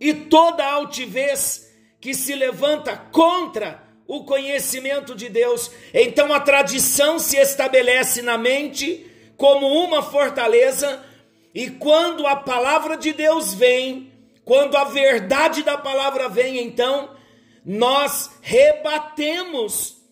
e 0.00 0.14
toda 0.14 0.64
altivez 0.64 1.70
que 2.00 2.14
se 2.14 2.34
levanta 2.34 2.96
contra 2.96 3.82
o 4.06 4.24
conhecimento 4.24 5.14
de 5.14 5.28
Deus. 5.28 5.70
Então 5.92 6.32
a 6.32 6.40
tradição 6.40 7.18
se 7.18 7.36
estabelece 7.36 8.22
na 8.22 8.38
mente 8.38 9.06
como 9.36 9.66
uma 9.66 10.02
fortaleza, 10.02 11.04
e 11.54 11.68
quando 11.68 12.26
a 12.26 12.36
palavra 12.36 12.96
de 12.96 13.12
Deus 13.12 13.52
vem, 13.52 14.12
quando 14.44 14.76
a 14.76 14.84
verdade 14.84 15.62
da 15.62 15.76
palavra 15.76 16.28
vem, 16.28 16.58
então 16.62 17.10
nós 17.64 18.30
rebatemos, 18.40 20.02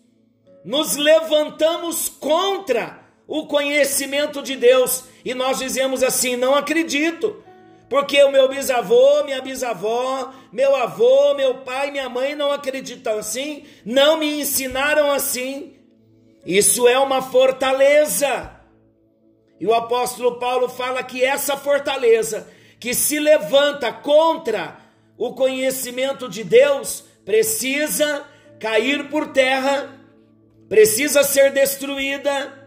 nos 0.65 0.97
levantamos 0.97 2.09
contra 2.09 3.01
o 3.27 3.47
conhecimento 3.47 4.43
de 4.43 4.57
Deus 4.57 5.05
e 5.25 5.35
nós 5.35 5.59
dizemos 5.59 6.03
assim: 6.03 6.37
não 6.37 6.55
acredito 6.55 7.43
porque 7.91 8.23
o 8.23 8.31
meu 8.31 8.49
bisavô, 8.49 9.25
minha 9.25 9.43
bisavó, 9.43 10.33
meu 10.53 10.77
avô, 10.77 11.35
meu 11.35 11.57
pai, 11.59 11.91
minha 11.91 12.09
mãe 12.09 12.37
não 12.37 12.53
acreditam 12.53 13.19
assim, 13.19 13.65
não 13.85 14.17
me 14.17 14.41
ensinaram 14.41 15.11
assim. 15.11 15.75
Isso 16.47 16.87
é 16.87 16.97
uma 16.97 17.21
fortaleza. 17.21 18.53
E 19.59 19.67
o 19.67 19.75
apóstolo 19.75 20.39
Paulo 20.39 20.69
fala 20.69 21.03
que 21.03 21.25
essa 21.25 21.57
fortaleza 21.57 22.49
que 22.79 22.95
se 22.95 23.19
levanta 23.19 23.93
contra 23.93 24.79
o 25.19 25.35
conhecimento 25.35 26.29
de 26.29 26.45
Deus 26.45 27.05
precisa 27.25 28.25
cair 28.59 29.09
por 29.09 29.29
terra, 29.29 29.99
precisa 30.69 31.23
ser 31.23 31.53
destruída, 31.53 32.61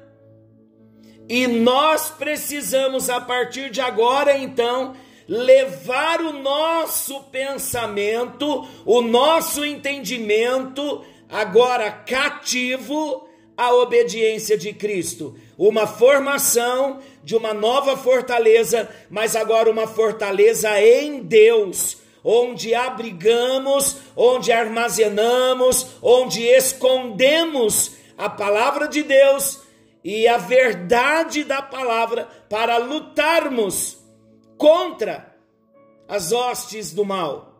e 1.28 1.48
nós 1.48 2.10
precisamos, 2.10 3.10
a 3.10 3.22
partir 3.22 3.70
de 3.70 3.80
agora, 3.80 4.38
então, 4.38 4.94
levar 5.28 6.22
o 6.22 6.34
nosso 6.34 7.22
pensamento, 7.24 8.68
o 8.86 9.02
nosso 9.02 9.63
entendimento, 9.63 11.04
agora 11.30 11.89
cativo 11.89 13.28
à 13.56 13.74
obediência 13.74 14.58
de 14.58 14.74
Cristo. 14.74 15.36
Uma 15.58 15.88
formação 15.88 17.00
de 17.24 17.36
uma 17.36 17.54
nova 17.54 17.96
fortaleza, 17.96 18.89
mas 19.10 19.36
agora 19.36 19.72
uma 19.72 19.88
fortaleza 19.88 20.80
em 20.82 21.22
Deus, 21.22 21.98
onde 22.24 22.74
abrigamos, 22.74 23.98
onde 24.16 24.52
armazenamos, 24.52 25.88
onde 26.02 26.44
escondemos 26.44 27.92
a 28.18 28.30
palavra 28.30 28.88
de 28.88 29.04
Deus 29.04 29.62
e 30.04 30.28
a 30.28 30.38
verdade 30.38 31.44
da 31.44 31.62
palavra 31.62 32.28
para 32.50 32.78
lutarmos 32.78 33.98
contra 34.58 35.36
as 36.08 36.32
hostes 36.32 36.94
do 36.94 37.04
mal. 37.04 37.54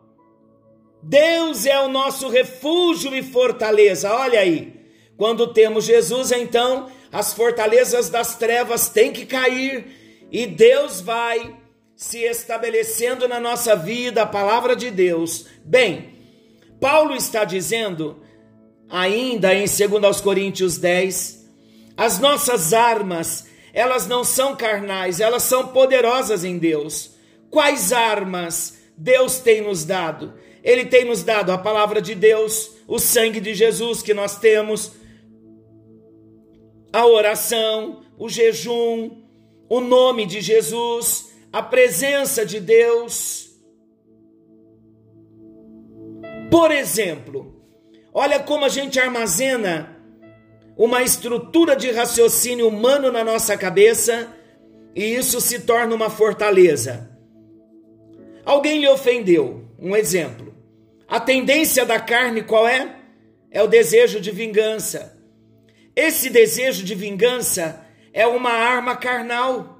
Deus 1.02 1.66
é 1.66 1.78
o 1.80 1.88
nosso 1.88 2.28
refúgio 2.28 3.14
e 3.14 3.22
fortaleza. 3.22 4.12
Olha 4.14 4.40
aí. 4.40 4.72
Quando 5.16 5.52
temos 5.52 5.84
Jesus, 5.84 6.32
então, 6.32 6.90
as 7.12 7.32
fortalezas 7.32 8.10
das 8.10 8.36
trevas 8.36 8.88
têm 8.88 9.12
que 9.12 9.26
cair 9.26 10.26
e 10.32 10.46
Deus 10.46 11.00
vai 11.00 11.54
se 11.96 12.18
estabelecendo 12.18 13.28
na 13.28 13.38
nossa 13.38 13.76
vida, 13.76 14.22
a 14.22 14.26
palavra 14.26 14.74
de 14.74 14.90
Deus. 14.90 15.46
Bem, 15.64 16.14
Paulo 16.80 17.14
está 17.14 17.44
dizendo 17.44 18.22
ainda 18.88 19.54
em 19.54 19.64
2 19.64 20.20
Coríntios 20.20 20.78
10, 20.78 21.44
as 21.96 22.18
nossas 22.18 22.72
armas 22.72 23.46
elas 23.74 24.06
não 24.06 24.22
são 24.22 24.54
carnais, 24.54 25.18
elas 25.18 25.42
são 25.42 25.68
poderosas 25.68 26.44
em 26.44 26.58
Deus. 26.58 27.16
Quais 27.50 27.92
armas 27.92 28.78
Deus 28.96 29.40
tem 29.40 29.62
nos 29.62 29.84
dado? 29.84 30.32
Ele 30.62 30.84
tem 30.84 31.04
nos 31.04 31.24
dado 31.24 31.50
a 31.50 31.58
palavra 31.58 32.00
de 32.00 32.14
Deus, 32.14 32.70
o 32.86 33.00
sangue 33.00 33.40
de 33.40 33.52
Jesus 33.52 34.00
que 34.00 34.14
nós 34.14 34.38
temos, 34.38 34.92
a 36.92 37.04
oração, 37.04 38.02
o 38.16 38.28
jejum, 38.28 39.10
o 39.68 39.80
nome 39.80 40.24
de 40.24 40.40
Jesus, 40.40 41.33
a 41.54 41.62
presença 41.62 42.44
de 42.44 42.58
Deus. 42.58 43.48
Por 46.50 46.72
exemplo, 46.72 47.64
olha 48.12 48.40
como 48.40 48.64
a 48.64 48.68
gente 48.68 48.98
armazena 48.98 49.96
uma 50.76 51.04
estrutura 51.04 51.76
de 51.76 51.92
raciocínio 51.92 52.66
humano 52.66 53.12
na 53.12 53.22
nossa 53.22 53.56
cabeça 53.56 54.34
e 54.96 55.04
isso 55.14 55.40
se 55.40 55.60
torna 55.60 55.94
uma 55.94 56.10
fortaleza. 56.10 57.08
Alguém 58.44 58.80
lhe 58.80 58.88
ofendeu, 58.88 59.64
um 59.78 59.94
exemplo. 59.94 60.52
A 61.06 61.20
tendência 61.20 61.86
da 61.86 62.00
carne 62.00 62.42
qual 62.42 62.66
é? 62.66 62.96
É 63.48 63.62
o 63.62 63.68
desejo 63.68 64.20
de 64.20 64.32
vingança. 64.32 65.16
Esse 65.94 66.30
desejo 66.30 66.82
de 66.82 66.96
vingança 66.96 67.86
é 68.12 68.26
uma 68.26 68.50
arma 68.50 68.96
carnal. 68.96 69.73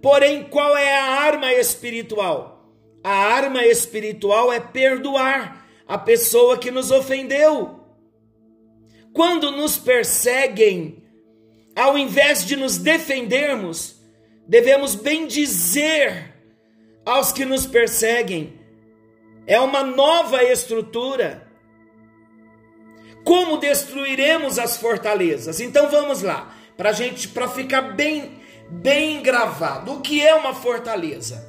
Porém, 0.00 0.44
qual 0.44 0.76
é 0.76 0.98
a 0.98 1.04
arma 1.04 1.52
espiritual? 1.52 2.72
A 3.02 3.10
arma 3.10 3.64
espiritual 3.64 4.52
é 4.52 4.60
perdoar 4.60 5.66
a 5.86 5.96
pessoa 5.96 6.58
que 6.58 6.70
nos 6.70 6.90
ofendeu. 6.90 7.80
Quando 9.12 9.50
nos 9.50 9.78
perseguem, 9.78 11.02
ao 11.74 11.96
invés 11.96 12.44
de 12.44 12.56
nos 12.56 12.76
defendermos, 12.76 13.96
devemos 14.46 14.94
bendizer 14.94 16.34
aos 17.04 17.32
que 17.32 17.44
nos 17.44 17.66
perseguem. 17.66 18.58
É 19.46 19.58
uma 19.58 19.82
nova 19.82 20.44
estrutura. 20.44 21.48
Como 23.24 23.56
destruiremos 23.56 24.58
as 24.58 24.76
fortalezas? 24.76 25.60
Então 25.60 25.90
vamos 25.90 26.22
lá, 26.22 26.54
para 26.76 26.92
gente, 26.92 27.28
para 27.28 27.48
ficar 27.48 27.82
bem, 27.94 28.40
bem 28.70 29.22
gravado. 29.22 29.92
O 29.92 30.00
que 30.00 30.24
é 30.24 30.34
uma 30.34 30.54
fortaleza? 30.54 31.46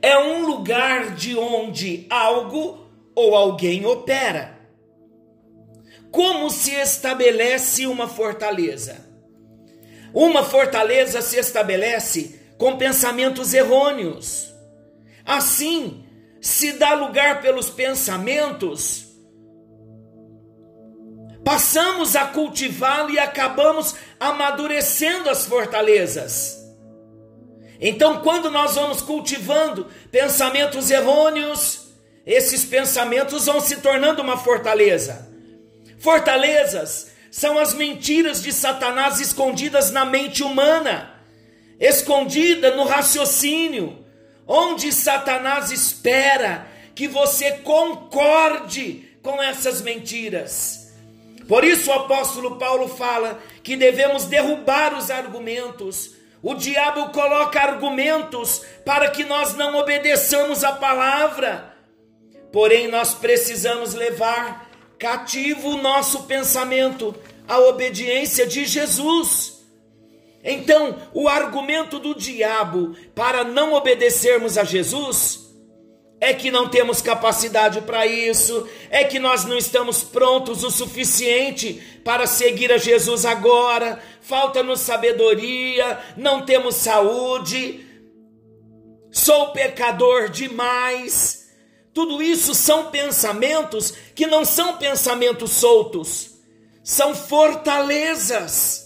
É 0.00 0.18
um 0.18 0.46
lugar 0.46 1.14
de 1.14 1.36
onde 1.36 2.06
algo 2.10 2.86
ou 3.14 3.34
alguém 3.34 3.86
opera. 3.86 4.58
Como 6.10 6.50
se 6.50 6.72
estabelece 6.72 7.86
uma 7.86 8.08
fortaleza? 8.08 9.04
Uma 10.14 10.42
fortaleza 10.42 11.20
se 11.20 11.38
estabelece 11.38 12.40
com 12.56 12.76
pensamentos 12.76 13.52
errôneos. 13.52 14.54
Assim, 15.24 16.04
se 16.40 16.72
dá 16.72 16.94
lugar 16.94 17.42
pelos 17.42 17.68
pensamentos, 17.68 19.05
passamos 21.46 22.16
a 22.16 22.24
cultivá-lo 22.24 23.08
e 23.08 23.20
acabamos 23.20 23.94
amadurecendo 24.18 25.30
as 25.30 25.46
fortalezas. 25.46 26.58
Então, 27.80 28.20
quando 28.20 28.50
nós 28.50 28.74
vamos 28.74 29.00
cultivando 29.00 29.86
pensamentos 30.10 30.90
errôneos, 30.90 31.92
esses 32.26 32.64
pensamentos 32.64 33.46
vão 33.46 33.60
se 33.60 33.76
tornando 33.76 34.22
uma 34.22 34.36
fortaleza. 34.36 35.30
Fortalezas 36.00 37.12
são 37.30 37.60
as 37.60 37.74
mentiras 37.74 38.42
de 38.42 38.52
Satanás 38.52 39.20
escondidas 39.20 39.92
na 39.92 40.04
mente 40.04 40.42
humana, 40.42 41.14
escondida 41.78 42.74
no 42.74 42.82
raciocínio, 42.82 44.04
onde 44.48 44.92
Satanás 44.92 45.70
espera 45.70 46.66
que 46.92 47.06
você 47.06 47.52
concorde 47.58 49.16
com 49.22 49.40
essas 49.40 49.80
mentiras. 49.80 50.85
Por 51.48 51.64
isso 51.64 51.90
o 51.90 51.94
apóstolo 51.94 52.56
Paulo 52.56 52.88
fala 52.88 53.40
que 53.62 53.76
devemos 53.76 54.24
derrubar 54.24 54.96
os 54.96 55.10
argumentos. 55.10 56.12
O 56.42 56.54
diabo 56.54 57.10
coloca 57.10 57.60
argumentos 57.60 58.62
para 58.84 59.10
que 59.10 59.24
nós 59.24 59.54
não 59.54 59.76
obedeçamos 59.76 60.64
a 60.64 60.72
palavra. 60.72 61.76
Porém, 62.52 62.88
nós 62.88 63.14
precisamos 63.14 63.94
levar 63.94 64.70
cativo 64.98 65.70
o 65.70 65.82
nosso 65.82 66.24
pensamento 66.24 67.14
à 67.46 67.58
obediência 67.58 68.46
de 68.46 68.64
Jesus. 68.64 69.64
Então, 70.42 70.96
o 71.12 71.28
argumento 71.28 71.98
do 71.98 72.14
diabo 72.14 72.96
para 73.14 73.44
não 73.44 73.72
obedecermos 73.72 74.56
a 74.56 74.64
Jesus 74.64 75.45
é 76.20 76.32
que 76.32 76.50
não 76.50 76.68
temos 76.68 77.02
capacidade 77.02 77.82
para 77.82 78.06
isso, 78.06 78.66
é 78.90 79.04
que 79.04 79.18
nós 79.18 79.44
não 79.44 79.56
estamos 79.56 80.02
prontos 80.02 80.64
o 80.64 80.70
suficiente 80.70 82.00
para 82.04 82.26
seguir 82.26 82.72
a 82.72 82.78
Jesus 82.78 83.24
agora, 83.24 84.02
falta-nos 84.20 84.80
sabedoria, 84.80 85.98
não 86.16 86.44
temos 86.44 86.76
saúde, 86.76 87.86
sou 89.10 89.52
pecador 89.52 90.28
demais. 90.28 91.46
Tudo 91.92 92.22
isso 92.22 92.54
são 92.54 92.90
pensamentos 92.90 93.92
que 94.14 94.26
não 94.26 94.44
são 94.44 94.76
pensamentos 94.76 95.50
soltos, 95.52 96.30
são 96.82 97.14
fortalezas. 97.14 98.85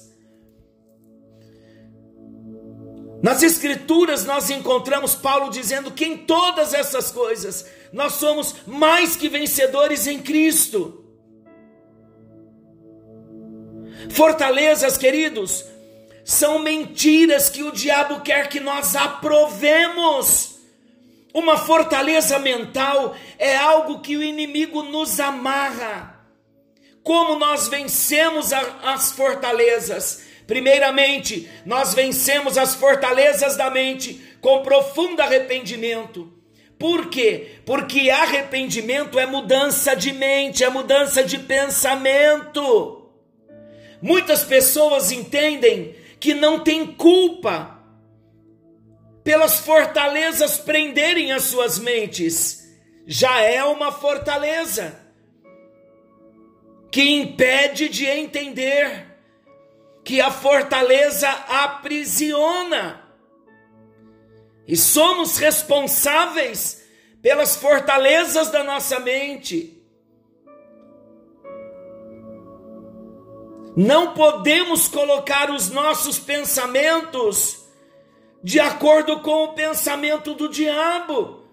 Nas 3.22 3.42
Escrituras 3.42 4.24
nós 4.24 4.48
encontramos 4.48 5.14
Paulo 5.14 5.50
dizendo 5.50 5.90
que 5.90 6.06
em 6.06 6.16
todas 6.16 6.72
essas 6.72 7.10
coisas 7.10 7.66
nós 7.92 8.14
somos 8.14 8.54
mais 8.66 9.14
que 9.14 9.28
vencedores 9.28 10.06
em 10.06 10.20
Cristo. 10.20 11.04
Fortalezas, 14.10 14.96
queridos, 14.96 15.64
são 16.24 16.58
mentiras 16.60 17.50
que 17.50 17.62
o 17.62 17.72
diabo 17.72 18.20
quer 18.20 18.48
que 18.48 18.58
nós 18.60 18.96
aprovemos. 18.96 20.58
Uma 21.34 21.58
fortaleza 21.58 22.38
mental 22.38 23.14
é 23.38 23.54
algo 23.56 24.00
que 24.00 24.16
o 24.16 24.22
inimigo 24.22 24.82
nos 24.82 25.20
amarra. 25.20 26.18
Como 27.02 27.38
nós 27.38 27.68
vencemos 27.68 28.50
as 28.52 29.12
fortalezas? 29.12 30.29
Primeiramente, 30.50 31.48
nós 31.64 31.94
vencemos 31.94 32.58
as 32.58 32.74
fortalezas 32.74 33.56
da 33.56 33.70
mente 33.70 34.20
com 34.40 34.64
profundo 34.64 35.22
arrependimento. 35.22 36.28
Por 36.76 37.08
quê? 37.08 37.60
Porque 37.64 38.10
arrependimento 38.10 39.16
é 39.16 39.26
mudança 39.26 39.94
de 39.94 40.12
mente, 40.12 40.64
é 40.64 40.68
mudança 40.68 41.22
de 41.22 41.38
pensamento. 41.38 43.12
Muitas 44.02 44.42
pessoas 44.42 45.12
entendem 45.12 45.94
que 46.18 46.34
não 46.34 46.64
tem 46.64 46.84
culpa 46.84 47.78
pelas 49.22 49.60
fortalezas 49.60 50.58
prenderem 50.58 51.30
as 51.30 51.44
suas 51.44 51.78
mentes, 51.78 52.68
já 53.06 53.40
é 53.40 53.62
uma 53.62 53.92
fortaleza 53.92 54.98
que 56.90 57.08
impede 57.08 57.88
de 57.88 58.04
entender 58.04 59.09
que 60.04 60.20
a 60.20 60.30
fortaleza 60.30 61.28
aprisiona. 61.48 63.02
E 64.66 64.76
somos 64.76 65.36
responsáveis 65.36 66.82
pelas 67.22 67.56
fortalezas 67.56 68.50
da 68.50 68.62
nossa 68.62 68.98
mente. 69.00 69.80
Não 73.76 74.14
podemos 74.14 74.88
colocar 74.88 75.50
os 75.50 75.70
nossos 75.70 76.18
pensamentos 76.18 77.64
de 78.42 78.58
acordo 78.58 79.20
com 79.20 79.44
o 79.44 79.52
pensamento 79.54 80.34
do 80.34 80.48
diabo. 80.48 81.44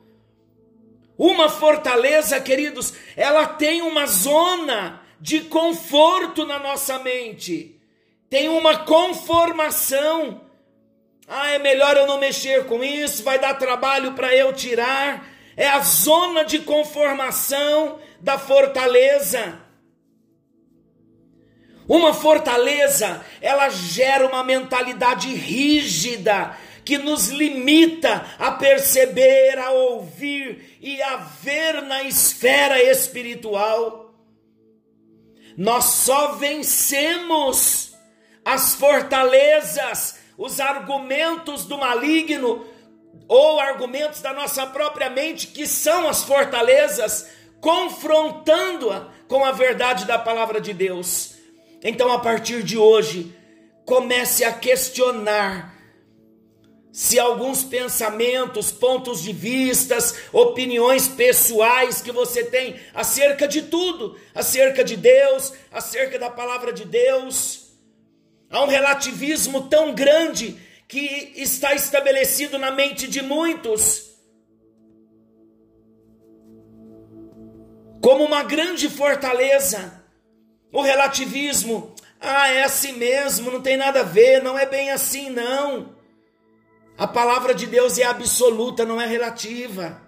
Uma 1.17 1.49
fortaleza, 1.49 2.39
queridos, 2.39 2.93
ela 3.15 3.45
tem 3.45 3.81
uma 3.81 4.05
zona 4.05 5.01
de 5.19 5.41
conforto 5.41 6.45
na 6.45 6.59
nossa 6.59 6.99
mente, 6.99 7.76
tem 8.29 8.49
uma 8.49 8.79
conformação. 8.79 10.41
Ah, 11.27 11.49
é 11.51 11.59
melhor 11.59 11.97
eu 11.97 12.07
não 12.07 12.19
mexer 12.19 12.65
com 12.65 12.83
isso, 12.83 13.23
vai 13.23 13.39
dar 13.39 13.55
trabalho 13.55 14.13
para 14.13 14.35
eu 14.35 14.53
tirar. 14.53 15.27
É 15.55 15.67
a 15.67 15.79
zona 15.79 16.43
de 16.43 16.59
conformação 16.59 17.99
da 18.19 18.37
fortaleza. 18.37 19.59
Uma 21.87 22.13
fortaleza, 22.13 23.25
ela 23.41 23.69
gera 23.69 24.27
uma 24.27 24.43
mentalidade 24.43 25.33
rígida 25.33 26.55
que 26.83 26.97
nos 26.97 27.29
limita 27.29 28.25
a 28.37 28.51
perceber, 28.51 29.57
a 29.57 29.71
ouvir 29.71 30.77
e 30.81 31.01
a 31.01 31.17
ver 31.17 31.81
na 31.81 32.03
esfera 32.03 32.81
espiritual. 32.81 34.13
Nós 35.57 35.85
só 35.85 36.33
vencemos 36.33 37.86
as 38.47 38.75
fortalezas, 38.75 40.19
os 40.37 40.61
argumentos 40.61 41.65
do 41.65 41.77
maligno 41.77 42.65
ou 43.27 43.59
argumentos 43.59 44.21
da 44.21 44.31
nossa 44.31 44.65
própria 44.65 45.09
mente, 45.09 45.47
que 45.47 45.67
são 45.67 46.07
as 46.07 46.23
fortalezas, 46.23 47.27
confrontando-a 47.59 49.09
com 49.27 49.43
a 49.43 49.51
verdade 49.51 50.05
da 50.05 50.17
palavra 50.17 50.61
de 50.61 50.73
Deus. 50.73 51.35
Então, 51.83 52.09
a 52.09 52.19
partir 52.19 52.63
de 52.63 52.77
hoje, 52.77 53.35
comece 53.83 54.45
a 54.45 54.53
questionar 54.53 55.75
se 56.89 57.19
alguns 57.19 57.65
pensamentos, 57.65 58.71
pontos 58.71 59.23
de 59.23 59.33
vistas, 59.33 60.15
opiniões 60.31 61.05
pessoais 61.05 62.01
que 62.01 62.13
você 62.13 62.45
tem 62.45 62.79
acerca 62.93 63.45
de 63.45 63.63
tudo, 63.63 64.17
acerca 64.33 64.85
de 64.85 64.95
Deus, 64.95 65.51
acerca 65.69 66.17
da 66.17 66.29
palavra 66.29 66.71
de 66.71 66.85
Deus, 66.85 67.66
há 68.49 68.63
um 68.63 68.67
relativismo 68.67 69.69
tão 69.69 69.93
grande 69.93 70.57
que 70.87 71.33
está 71.35 71.73
estabelecido 71.73 72.57
na 72.57 72.71
mente 72.71 73.07
de 73.07 73.21
muitos. 73.21 74.07
Como 78.01 78.23
uma 78.23 78.43
grande 78.43 78.89
fortaleza, 78.89 80.03
o 80.71 80.81
relativismo, 80.81 81.93
ah, 82.19 82.47
é 82.49 82.63
assim 82.63 82.93
mesmo, 82.93 83.51
não 83.51 83.61
tem 83.61 83.75
nada 83.75 83.99
a 83.99 84.03
ver, 84.03 84.41
não 84.41 84.57
é 84.57 84.65
bem 84.65 84.91
assim, 84.91 85.29
não. 85.29 85.95
A 86.97 87.05
palavra 87.05 87.53
de 87.53 87.65
Deus 87.67 87.97
é 87.97 88.03
absoluta, 88.03 88.85
não 88.85 88.99
é 88.99 89.05
relativa. 89.05 90.01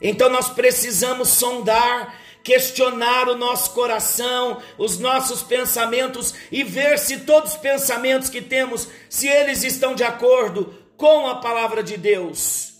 Então 0.00 0.28
nós 0.28 0.48
precisamos 0.48 1.28
sondar, 1.28 2.18
questionar 2.42 3.28
o 3.28 3.36
nosso 3.36 3.72
coração, 3.72 4.60
os 4.76 4.98
nossos 4.98 5.42
pensamentos 5.42 6.34
e 6.50 6.64
ver 6.64 6.98
se 6.98 7.20
todos 7.20 7.52
os 7.52 7.56
pensamentos 7.58 8.28
que 8.28 8.40
temos, 8.40 8.88
se 9.08 9.28
eles 9.28 9.62
estão 9.62 9.94
de 9.94 10.04
acordo 10.04 10.74
com 10.96 11.26
a 11.26 11.36
palavra 11.36 11.82
de 11.82 11.96
Deus. 11.96 12.72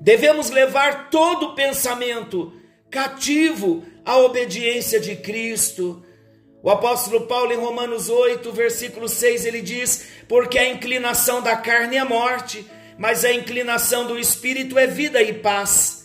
Devemos 0.00 0.50
levar 0.50 1.10
todo 1.10 1.54
pensamento 1.54 2.52
cativo 2.90 3.84
à 4.04 4.16
obediência 4.16 4.98
de 4.98 5.14
Cristo. 5.16 6.02
O 6.62 6.70
apóstolo 6.70 7.26
Paulo, 7.26 7.52
em 7.52 7.56
Romanos 7.56 8.08
8, 8.08 8.50
versículo 8.52 9.08
6, 9.08 9.44
ele 9.44 9.60
diz: 9.60 10.06
Porque 10.28 10.58
a 10.58 10.68
inclinação 10.68 11.42
da 11.42 11.56
carne 11.56 11.96
é 11.96 12.04
morte, 12.04 12.66
mas 12.98 13.24
a 13.24 13.32
inclinação 13.32 14.06
do 14.06 14.18
espírito 14.18 14.78
é 14.78 14.86
vida 14.86 15.22
e 15.22 15.34
paz. 15.34 15.99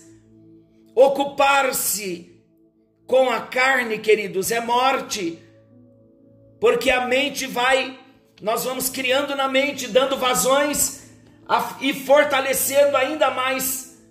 Ocupar-se 0.96 2.42
com 3.06 3.30
a 3.30 3.42
carne, 3.42 4.00
queridos, 4.00 4.50
é 4.50 4.60
morte, 4.60 5.38
porque 6.60 6.90
a 6.90 7.06
mente 7.06 7.46
vai, 7.46 8.00
nós 8.42 8.64
vamos 8.64 8.90
criando 8.90 9.36
na 9.36 9.48
mente, 9.48 9.88
dando 9.88 10.18
vazões 10.18 11.04
e 11.82 11.94
fortalecendo 11.94 12.98
ainda 12.98 13.30
mais 13.30 14.02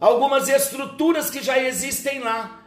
algumas 0.00 0.48
estruturas 0.48 1.28
que 1.28 1.42
já 1.42 1.58
existem 1.58 2.20
lá 2.20 2.62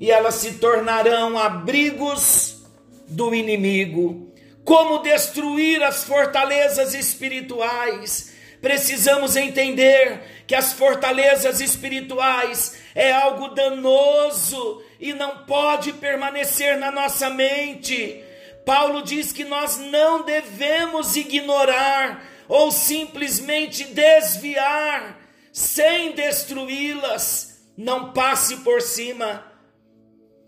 e 0.00 0.10
elas 0.10 0.36
se 0.36 0.54
tornarão 0.54 1.38
abrigos 1.38 2.62
do 3.06 3.34
inimigo. 3.34 4.32
Como 4.64 5.02
destruir 5.02 5.82
as 5.82 6.04
fortalezas 6.04 6.94
espirituais? 6.94 8.32
Precisamos 8.60 9.36
entender 9.36 10.44
que 10.46 10.54
as 10.54 10.72
fortalezas 10.72 11.60
espirituais 11.60 12.78
é 12.94 13.10
algo 13.12 13.48
danoso 13.48 14.82
e 14.98 15.14
não 15.14 15.44
pode 15.44 15.94
permanecer 15.94 16.76
na 16.76 16.90
nossa 16.90 17.30
mente. 17.30 18.22
Paulo 18.66 19.02
diz 19.02 19.32
que 19.32 19.44
nós 19.44 19.78
não 19.78 20.24
devemos 20.24 21.16
ignorar 21.16 22.22
ou 22.48 22.70
simplesmente 22.70 23.84
desviar 23.84 25.18
sem 25.52 26.12
destruí-las. 26.12 27.60
Não 27.76 28.12
passe 28.12 28.58
por 28.58 28.82
cima 28.82 29.50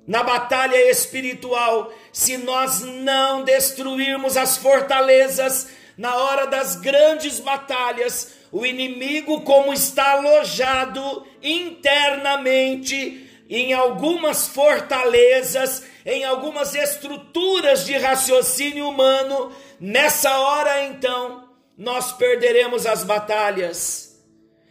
na 0.07 0.23
batalha 0.23 0.91
espiritual, 0.91 1.93
se 2.13 2.37
nós 2.37 2.81
não 2.81 3.45
destruirmos 3.45 4.37
as 4.37 4.57
fortalezas 4.57 5.69
na 6.03 6.17
hora 6.17 6.49
das 6.49 6.75
grandes 6.75 7.39
batalhas, 7.39 8.35
o 8.51 8.67
inimigo, 8.67 9.43
como 9.43 9.73
está 9.73 10.15
alojado 10.15 11.25
internamente 11.41 13.31
em 13.49 13.73
algumas 13.73 14.49
fortalezas, 14.49 15.85
em 16.05 16.25
algumas 16.25 16.75
estruturas 16.75 17.87
de 17.87 17.97
raciocínio 17.97 18.89
humano, 18.89 19.55
nessa 19.79 20.37
hora 20.41 20.87
então 20.87 21.49
nós 21.79 22.11
perderemos 22.11 22.85
as 22.85 23.05
batalhas. 23.05 24.21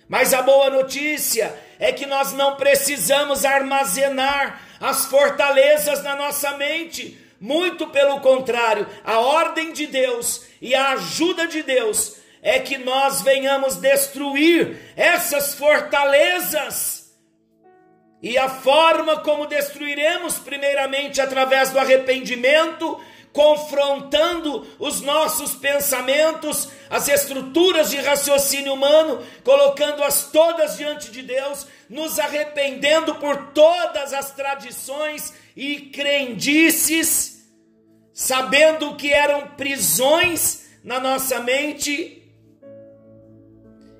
Mas 0.09 0.33
a 0.33 0.41
boa 0.41 0.69
notícia 0.69 1.57
é 1.79 1.93
que 1.93 2.05
nós 2.05 2.33
não 2.33 2.57
precisamos 2.57 3.45
armazenar 3.45 4.61
as 4.81 5.05
fortalezas 5.05 6.03
na 6.03 6.13
nossa 6.13 6.57
mente. 6.57 7.17
Muito 7.41 7.87
pelo 7.87 8.19
contrário, 8.19 8.87
a 9.03 9.19
ordem 9.19 9.73
de 9.73 9.87
Deus 9.87 10.43
e 10.61 10.75
a 10.75 10.91
ajuda 10.91 11.47
de 11.47 11.63
Deus 11.63 12.17
é 12.39 12.59
que 12.59 12.77
nós 12.77 13.23
venhamos 13.23 13.77
destruir 13.77 14.93
essas 14.95 15.55
fortalezas. 15.55 17.15
E 18.21 18.37
a 18.37 18.47
forma 18.47 19.21
como 19.21 19.47
destruiremos, 19.47 20.37
primeiramente 20.37 21.19
através 21.19 21.71
do 21.71 21.79
arrependimento, 21.79 23.01
confrontando 23.33 24.67
os 24.77 25.01
nossos 25.01 25.55
pensamentos, 25.55 26.69
as 26.91 27.07
estruturas 27.07 27.89
de 27.89 27.97
raciocínio 27.97 28.73
humano, 28.73 29.25
colocando-as 29.43 30.29
todas 30.31 30.77
diante 30.77 31.09
de 31.09 31.23
Deus, 31.23 31.65
nos 31.89 32.19
arrependendo 32.19 33.15
por 33.15 33.47
todas 33.47 34.13
as 34.13 34.31
tradições 34.31 35.33
e 35.55 35.89
crendices, 35.89 37.30
sabendo 38.13 38.95
que 38.95 39.11
eram 39.11 39.47
prisões 39.49 40.69
na 40.83 40.99
nossa 40.99 41.39
mente, 41.39 42.21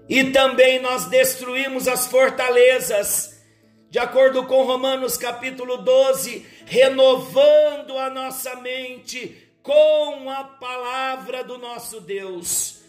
e 0.10 0.26
também 0.26 0.80
nós 0.82 1.06
destruímos 1.06 1.88
as 1.88 2.08
fortalezas, 2.08 3.42
de 3.90 4.00
acordo 4.00 4.46
com 4.46 4.64
Romanos 4.64 5.18
capítulo 5.18 5.78
12, 5.78 6.46
renovando 6.66 7.98
a 7.98 8.10
nossa 8.10 8.56
mente 8.58 9.38
com 9.62 10.30
a 10.30 10.44
palavra 10.44 11.44
do 11.44 11.58
nosso 11.58 12.02
Deus. 12.02 12.82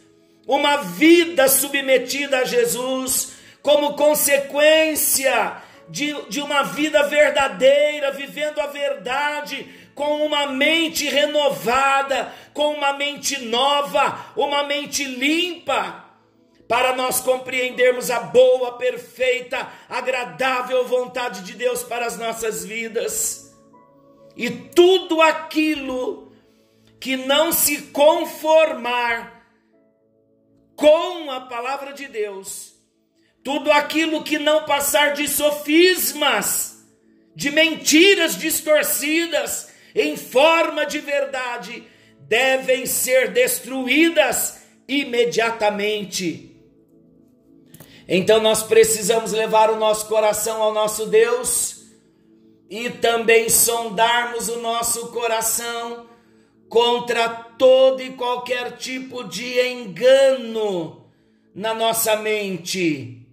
Uma 0.47 0.79
vida 0.79 1.49
submetida 1.49 2.39
a 2.39 2.45
Jesus, 2.45 3.35
como 3.63 3.95
consequência 3.95 5.63
de, 5.89 6.15
de 6.29 6.41
uma 6.41 6.63
vida 6.65 7.05
verdadeira, 7.05 8.11
vivendo 8.11 8.61
a 8.61 8.67
verdade, 8.67 9.69
com 10.03 10.27
uma 10.27 10.49
mente 10.49 11.09
renovada, 11.09 12.35
com 12.53 12.75
uma 12.75 12.93
mente 12.95 13.41
nova, 13.43 14.33
uma 14.35 14.65
mente 14.65 15.05
limpa, 15.05 16.05
para 16.67 16.97
nós 16.97 17.21
compreendermos 17.21 18.11
a 18.11 18.19
boa, 18.19 18.77
perfeita, 18.79 19.71
agradável 19.89 20.85
vontade 20.89 21.43
de 21.43 21.53
Deus 21.53 21.85
para 21.85 22.05
as 22.05 22.19
nossas 22.19 22.65
vidas. 22.65 23.55
E 24.37 24.51
tudo 24.51 25.23
aquilo 25.23 26.33
que 26.99 27.17
não 27.17 27.53
se 27.53 27.83
conformar 27.83 29.47
com 30.75 31.31
a 31.31 31.43
palavra 31.43 31.93
de 31.93 32.09
Deus, 32.09 32.75
tudo 33.45 33.71
aquilo 33.71 34.25
que 34.25 34.41
não 34.41 34.65
passar 34.65 35.13
de 35.13 35.29
sofismas, 35.29 36.85
de 37.37 37.53
mentiras 37.53 38.37
distorcidas 38.37 39.71
em 39.95 40.17
forma 40.17 40.87
de 40.87 40.99
verdade, 40.99 41.85
devem 42.21 42.87
ser 42.87 43.31
destruídas 43.31 44.63
imediatamente. 44.89 46.57
Então 48.09 48.41
nós 48.41 48.63
precisamos 48.63 49.33
levar 49.33 49.71
o 49.71 49.77
nosso 49.77 50.07
coração 50.07 50.63
ao 50.63 50.73
nosso 50.73 51.07
Deus 51.07 51.83
e 52.69 52.91
também 52.91 53.49
sondarmos 53.49 54.49
o 54.49 54.61
nosso 54.61 55.09
coração 55.09 56.07
contra 56.69 57.29
todo 57.29 58.03
e 58.03 58.13
qualquer 58.13 58.79
tipo 58.79 59.25
de 59.25 59.61
engano 59.61 61.07
na 61.55 61.75
nossa 61.75 62.17
mente. 62.17 63.27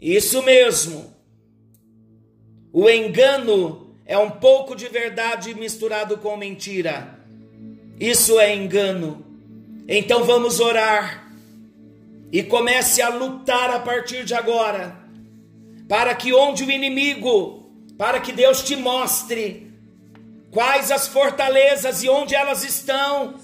Isso 0.00 0.42
mesmo. 0.42 1.14
O 2.72 2.90
engano 2.90 3.83
é 4.06 4.18
um 4.18 4.30
pouco 4.30 4.76
de 4.76 4.88
verdade 4.88 5.54
misturado 5.54 6.18
com 6.18 6.36
mentira. 6.36 7.18
Isso 7.98 8.38
é 8.38 8.54
engano. 8.54 9.24
Então 9.88 10.24
vamos 10.24 10.60
orar 10.60 11.30
e 12.30 12.42
comece 12.42 13.00
a 13.00 13.08
lutar 13.08 13.70
a 13.70 13.78
partir 13.78 14.24
de 14.24 14.34
agora, 14.34 14.96
para 15.88 16.14
que 16.14 16.34
onde 16.34 16.64
o 16.64 16.70
inimigo, 16.70 17.70
para 17.96 18.20
que 18.20 18.32
Deus 18.32 18.62
te 18.62 18.74
mostre 18.76 19.72
quais 20.50 20.90
as 20.90 21.06
fortalezas 21.06 22.02
e 22.02 22.08
onde 22.08 22.34
elas 22.34 22.64
estão, 22.64 23.34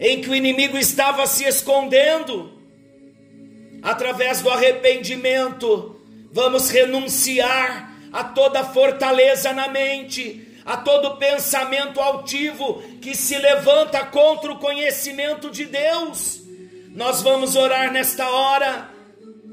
em 0.00 0.20
que 0.20 0.30
o 0.30 0.34
inimigo 0.34 0.76
estava 0.76 1.26
se 1.26 1.44
escondendo, 1.44 2.52
através 3.82 4.40
do 4.40 4.50
arrependimento, 4.50 6.00
vamos 6.32 6.70
renunciar 6.70 7.93
a 8.14 8.24
toda 8.24 8.64
fortaleza 8.64 9.52
na 9.52 9.68
mente, 9.68 10.48
a 10.64 10.78
todo 10.78 11.18
pensamento 11.18 12.00
altivo 12.00 12.82
que 13.02 13.14
se 13.14 13.36
levanta 13.36 14.02
contra 14.06 14.50
o 14.50 14.58
conhecimento 14.58 15.50
de 15.50 15.66
Deus 15.66 16.44
nós 16.94 17.22
vamos 17.22 17.56
orar 17.56 17.90
nesta 17.90 18.30
hora 18.30 18.88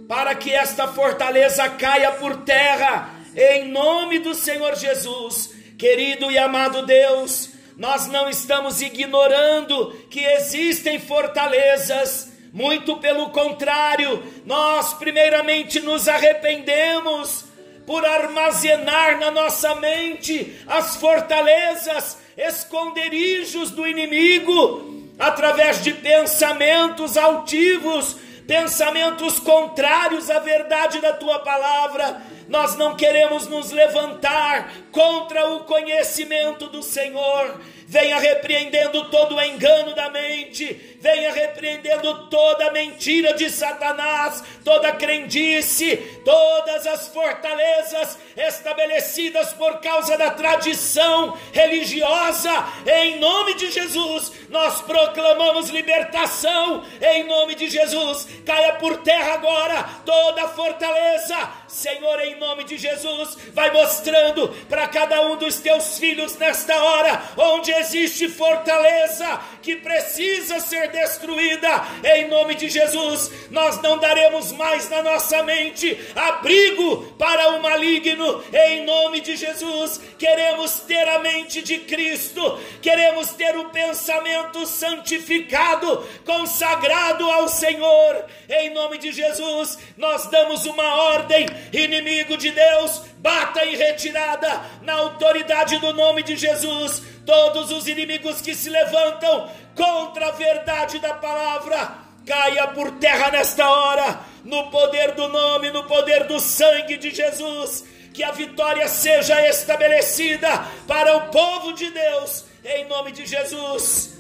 para 0.08 0.36
que 0.36 0.54
esta 0.54 0.88
fortaleza 0.88 1.68
caia 1.70 2.12
por 2.12 2.44
terra, 2.44 3.10
em 3.36 3.68
nome 3.68 4.20
do 4.20 4.36
Senhor 4.36 4.76
Jesus. 4.76 5.52
Querido 5.76 6.30
e 6.30 6.38
amado 6.38 6.86
Deus, 6.86 7.50
nós 7.76 8.06
não 8.06 8.30
estamos 8.30 8.80
ignorando 8.80 9.92
que 10.08 10.20
existem 10.20 11.00
fortalezas, 11.00 12.32
muito 12.54 12.98
pelo 12.98 13.32
contrário, 13.32 14.24
nós 14.46 14.94
primeiramente 14.94 15.80
nos 15.80 16.08
arrependemos 16.08 17.46
por 17.86 18.06
armazenar 18.06 19.20
na 19.20 19.32
nossa 19.32 19.76
mente 19.76 20.60
as 20.68 20.96
fortalezas, 20.96 22.18
esconderijos 22.38 23.72
do 23.72 23.88
inimigo, 23.88 25.12
através 25.20 25.84
de 25.84 25.94
pensamentos 25.94 27.18
altivos, 27.18 28.16
pensamentos 28.48 29.40
contrários 29.40 30.30
à 30.30 30.40
verdade 30.40 31.00
da 31.00 31.14
tua 31.14 31.40
palavra. 31.40 32.22
Nós 32.50 32.76
não 32.76 32.96
queremos 32.96 33.48
nos 33.48 33.72
levantar 33.72 34.72
contra 34.92 35.52
o 35.52 35.62
conhecimento 35.62 36.68
do 36.68 36.84
Senhor. 36.84 37.62
Venha 37.92 38.20
repreendendo 38.20 39.10
todo 39.10 39.36
o 39.36 39.42
engano 39.42 39.94
da 39.94 40.10
mente, 40.10 40.96
venha 41.02 41.34
repreendendo 41.34 42.30
toda 42.30 42.72
mentira 42.72 43.34
de 43.34 43.50
Satanás, 43.50 44.42
toda 44.64 44.94
crendice, 44.94 45.98
todas 46.24 46.88
as 46.88 47.10
fortalezas 47.10 48.18
estabelecidas 48.38 49.52
por 49.52 49.82
causa 49.82 50.18
da 50.18 50.32
tradição 50.32 51.38
religiosa. 51.52 52.50
Em 52.86 53.20
nome 53.20 53.56
de 53.56 53.70
Jesus, 53.70 54.32
nós 54.48 54.82
proclamamos 54.84 55.70
libertação. 55.70 56.86
Em 57.02 57.26
nome 57.26 57.56
de 57.56 57.70
Jesus, 57.70 58.26
caia 58.46 58.76
por 58.76 59.02
terra 59.02 59.34
agora 59.34 59.84
toda 60.06 60.46
a 60.46 60.48
fortaleza. 60.48 61.36
Senhor, 61.68 62.20
em 62.22 62.36
nome 62.38 62.64
de 62.64 62.78
Jesus, 62.78 63.38
vai 63.54 63.72
mostrando 63.72 64.48
para 64.70 64.88
cada 64.88 65.22
um 65.28 65.36
dos 65.36 65.60
teus 65.60 65.98
filhos 65.98 66.38
nesta 66.38 66.82
hora 66.82 67.22
onde 67.38 67.81
existe 67.82 68.30
fortaleza 68.30 69.42
que 69.62 69.76
precisa 69.76 70.60
ser 70.60 70.90
destruída. 70.90 71.70
Em 72.04 72.28
nome 72.28 72.56
de 72.56 72.70
Jesus, 72.70 73.32
nós 73.50 73.82
não 73.82 73.98
daremos 73.98 74.52
mais 74.54 74.90
na 74.90 75.04
nossa 75.04 75.44
mente 75.44 75.98
abrigo 76.16 77.14
para 77.18 77.50
o 77.50 77.62
maligno. 77.62 78.44
Em 78.54 78.86
nome 78.86 79.22
de 79.22 79.36
Jesus, 79.36 80.00
queremos 80.18 80.80
ter 80.82 81.08
a 81.08 81.20
mente 81.20 81.62
de 81.62 81.80
Cristo, 81.80 82.60
queremos 82.82 83.32
ter 83.34 83.58
o 83.58 83.70
pensamento 83.70 84.66
santificado, 84.66 86.08
consagrado 86.26 87.30
ao 87.30 87.48
Senhor. 87.48 88.26
Em 88.50 88.70
nome 88.72 88.98
de 88.98 89.12
Jesus, 89.12 89.78
nós 89.98 90.28
damos 90.28 90.66
uma 90.66 90.96
ordem, 91.14 91.46
inimigo 91.74 92.38
de 92.38 92.52
Deus, 92.52 93.02
bata 93.22 93.64
em 93.66 93.76
retirada 93.76 94.62
na 94.82 94.94
autoridade 94.94 95.78
do 95.78 95.94
nome 95.94 96.24
de 96.24 96.36
Jesus 96.36 97.04
todos 97.26 97.72
os 97.72 97.88
inimigos 97.88 98.42
que 98.42 98.56
se 98.56 98.70
levantam 98.70 99.50
contra 99.76 100.28
a 100.28 100.32
verdade 100.32 101.00
da 101.00 101.14
palavra, 101.14 101.96
caia 102.26 102.68
por 102.70 102.92
terra 102.94 103.32
nesta 103.32 103.70
hora, 103.70 104.20
no 104.44 104.70
poder 104.70 105.12
do 105.12 105.28
nome, 105.28 105.72
no 105.72 105.84
poder 105.84 106.26
do 106.26 106.40
sangue 106.40 106.98
de 106.98 107.12
Jesus. 107.12 107.86
Que 108.14 108.24
a 108.24 108.32
vitória 108.32 108.88
seja 108.90 109.48
estabelecida 109.48 110.50
para 110.86 111.16
o 111.16 111.30
povo 111.30 111.72
de 111.74 111.90
Deus, 111.90 112.44
em 112.66 112.86
nome 112.86 113.14
de 113.14 113.26
Jesus. 113.26 114.20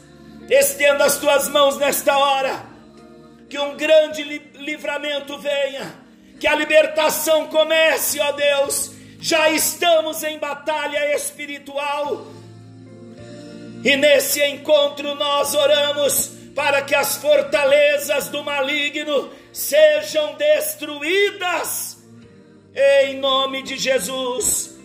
Estenda 0.49 1.05
as 1.05 1.17
tuas 1.17 1.49
mãos 1.49 1.77
nesta 1.77 2.17
hora, 2.17 2.63
que 3.49 3.59
um 3.59 3.75
grande 3.75 4.23
livramento 4.55 5.37
venha, 5.39 5.93
que 6.41 6.47
a 6.47 6.56
libertação 6.56 7.47
comece, 7.47 8.19
ó 8.19 8.32
Deus. 8.32 8.91
Já 9.19 9.51
estamos 9.51 10.23
em 10.23 10.39
batalha 10.39 11.15
espiritual 11.15 12.25
e 13.84 13.95
nesse 13.95 14.43
encontro 14.45 15.13
nós 15.13 15.54
oramos 15.54 16.32
para 16.56 16.82
que 16.82 16.95
as 16.95 17.17
fortalezas 17.17 18.27
do 18.30 18.43
maligno 18.43 19.30
sejam 19.54 20.34
destruídas 20.34 21.99
em 22.75 23.19
nome 23.19 23.62
de 23.62 23.77
Jesus. 23.77 24.75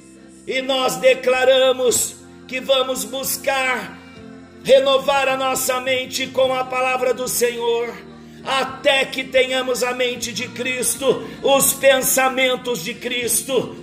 E 0.46 0.60
nós 0.60 0.96
declaramos 0.96 2.16
que 2.46 2.60
vamos 2.60 3.02
buscar 3.04 3.98
renovar 4.62 5.26
a 5.26 5.38
nossa 5.38 5.80
mente 5.80 6.26
com 6.26 6.52
a 6.54 6.64
palavra 6.64 7.14
do 7.14 7.26
Senhor, 7.26 7.94
até 8.46 9.04
que 9.04 9.24
tenhamos 9.24 9.82
a 9.82 9.92
mente 9.92 10.32
de 10.32 10.48
Cristo, 10.48 11.28
os 11.42 11.74
pensamentos 11.74 12.84
de 12.84 12.94
Cristo. 12.94 13.76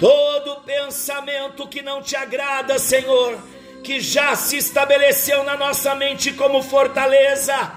Todo 0.00 0.62
pensamento 0.62 1.68
que 1.68 1.82
não 1.82 2.02
te 2.02 2.16
agrada, 2.16 2.78
Senhor, 2.78 3.38
que 3.84 4.00
já 4.00 4.34
se 4.34 4.56
estabeleceu 4.56 5.44
na 5.44 5.56
nossa 5.56 5.94
mente 5.94 6.32
como 6.32 6.62
fortaleza, 6.62 7.72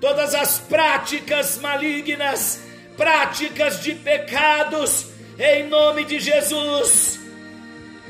todas 0.00 0.34
as 0.34 0.58
práticas 0.58 1.58
malignas, 1.58 2.60
práticas 2.96 3.82
de 3.82 3.94
pecados, 3.94 5.06
em 5.38 5.68
nome 5.68 6.04
de 6.04 6.18
Jesus, 6.18 7.18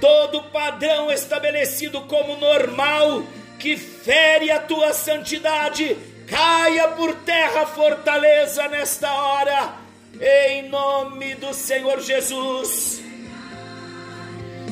todo 0.01 0.45
padrão 0.45 1.11
estabelecido 1.11 2.01
como 2.03 2.37
normal, 2.37 3.23
que 3.59 3.77
fere 3.77 4.51
a 4.51 4.61
tua 4.61 4.93
santidade, 4.93 5.97
caia 6.29 6.89
por 6.89 7.15
terra, 7.17 7.67
fortaleza 7.67 8.69
nesta 8.69 9.13
hora, 9.13 9.75
em 10.21 10.69
nome 10.69 11.35
do 11.37 11.53
Senhor 11.55 12.01
Jesus. 12.01 13.03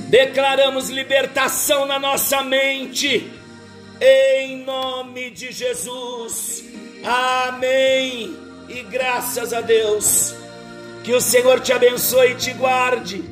Declaramos 0.09 0.91
libertação 0.91 1.87
na 1.87 1.99
nossa 1.99 2.43
mente, 2.43 3.33
em 4.01 4.59
nome 4.59 5.31
de 5.31 5.51
Jesus. 5.51 6.65
Amém. 7.05 8.37
E 8.69 8.83
graças 8.83 9.53
a 9.53 9.61
Deus, 9.61 10.35
que 11.03 11.13
o 11.13 11.21
Senhor 11.21 11.61
te 11.61 11.73
abençoe 11.73 12.33
e 12.33 12.37
te 12.37 12.53
guarde, 12.53 13.25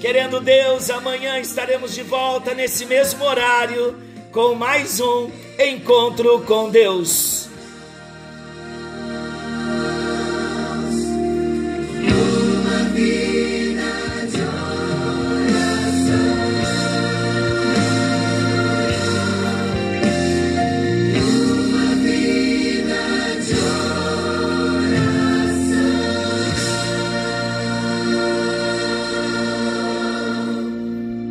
que 0.00 0.06
Querendo 0.06 0.40
Deus, 0.40 0.90
amanhã 0.90 1.38
estaremos 1.40 1.94
de 1.94 2.02
volta 2.02 2.54
nesse 2.54 2.86
mesmo 2.86 3.24
horário 3.24 3.96
com 4.30 4.54
mais 4.54 5.00
um 5.00 5.30
encontro 5.58 6.42
com 6.42 6.68
Deus. 6.68 7.48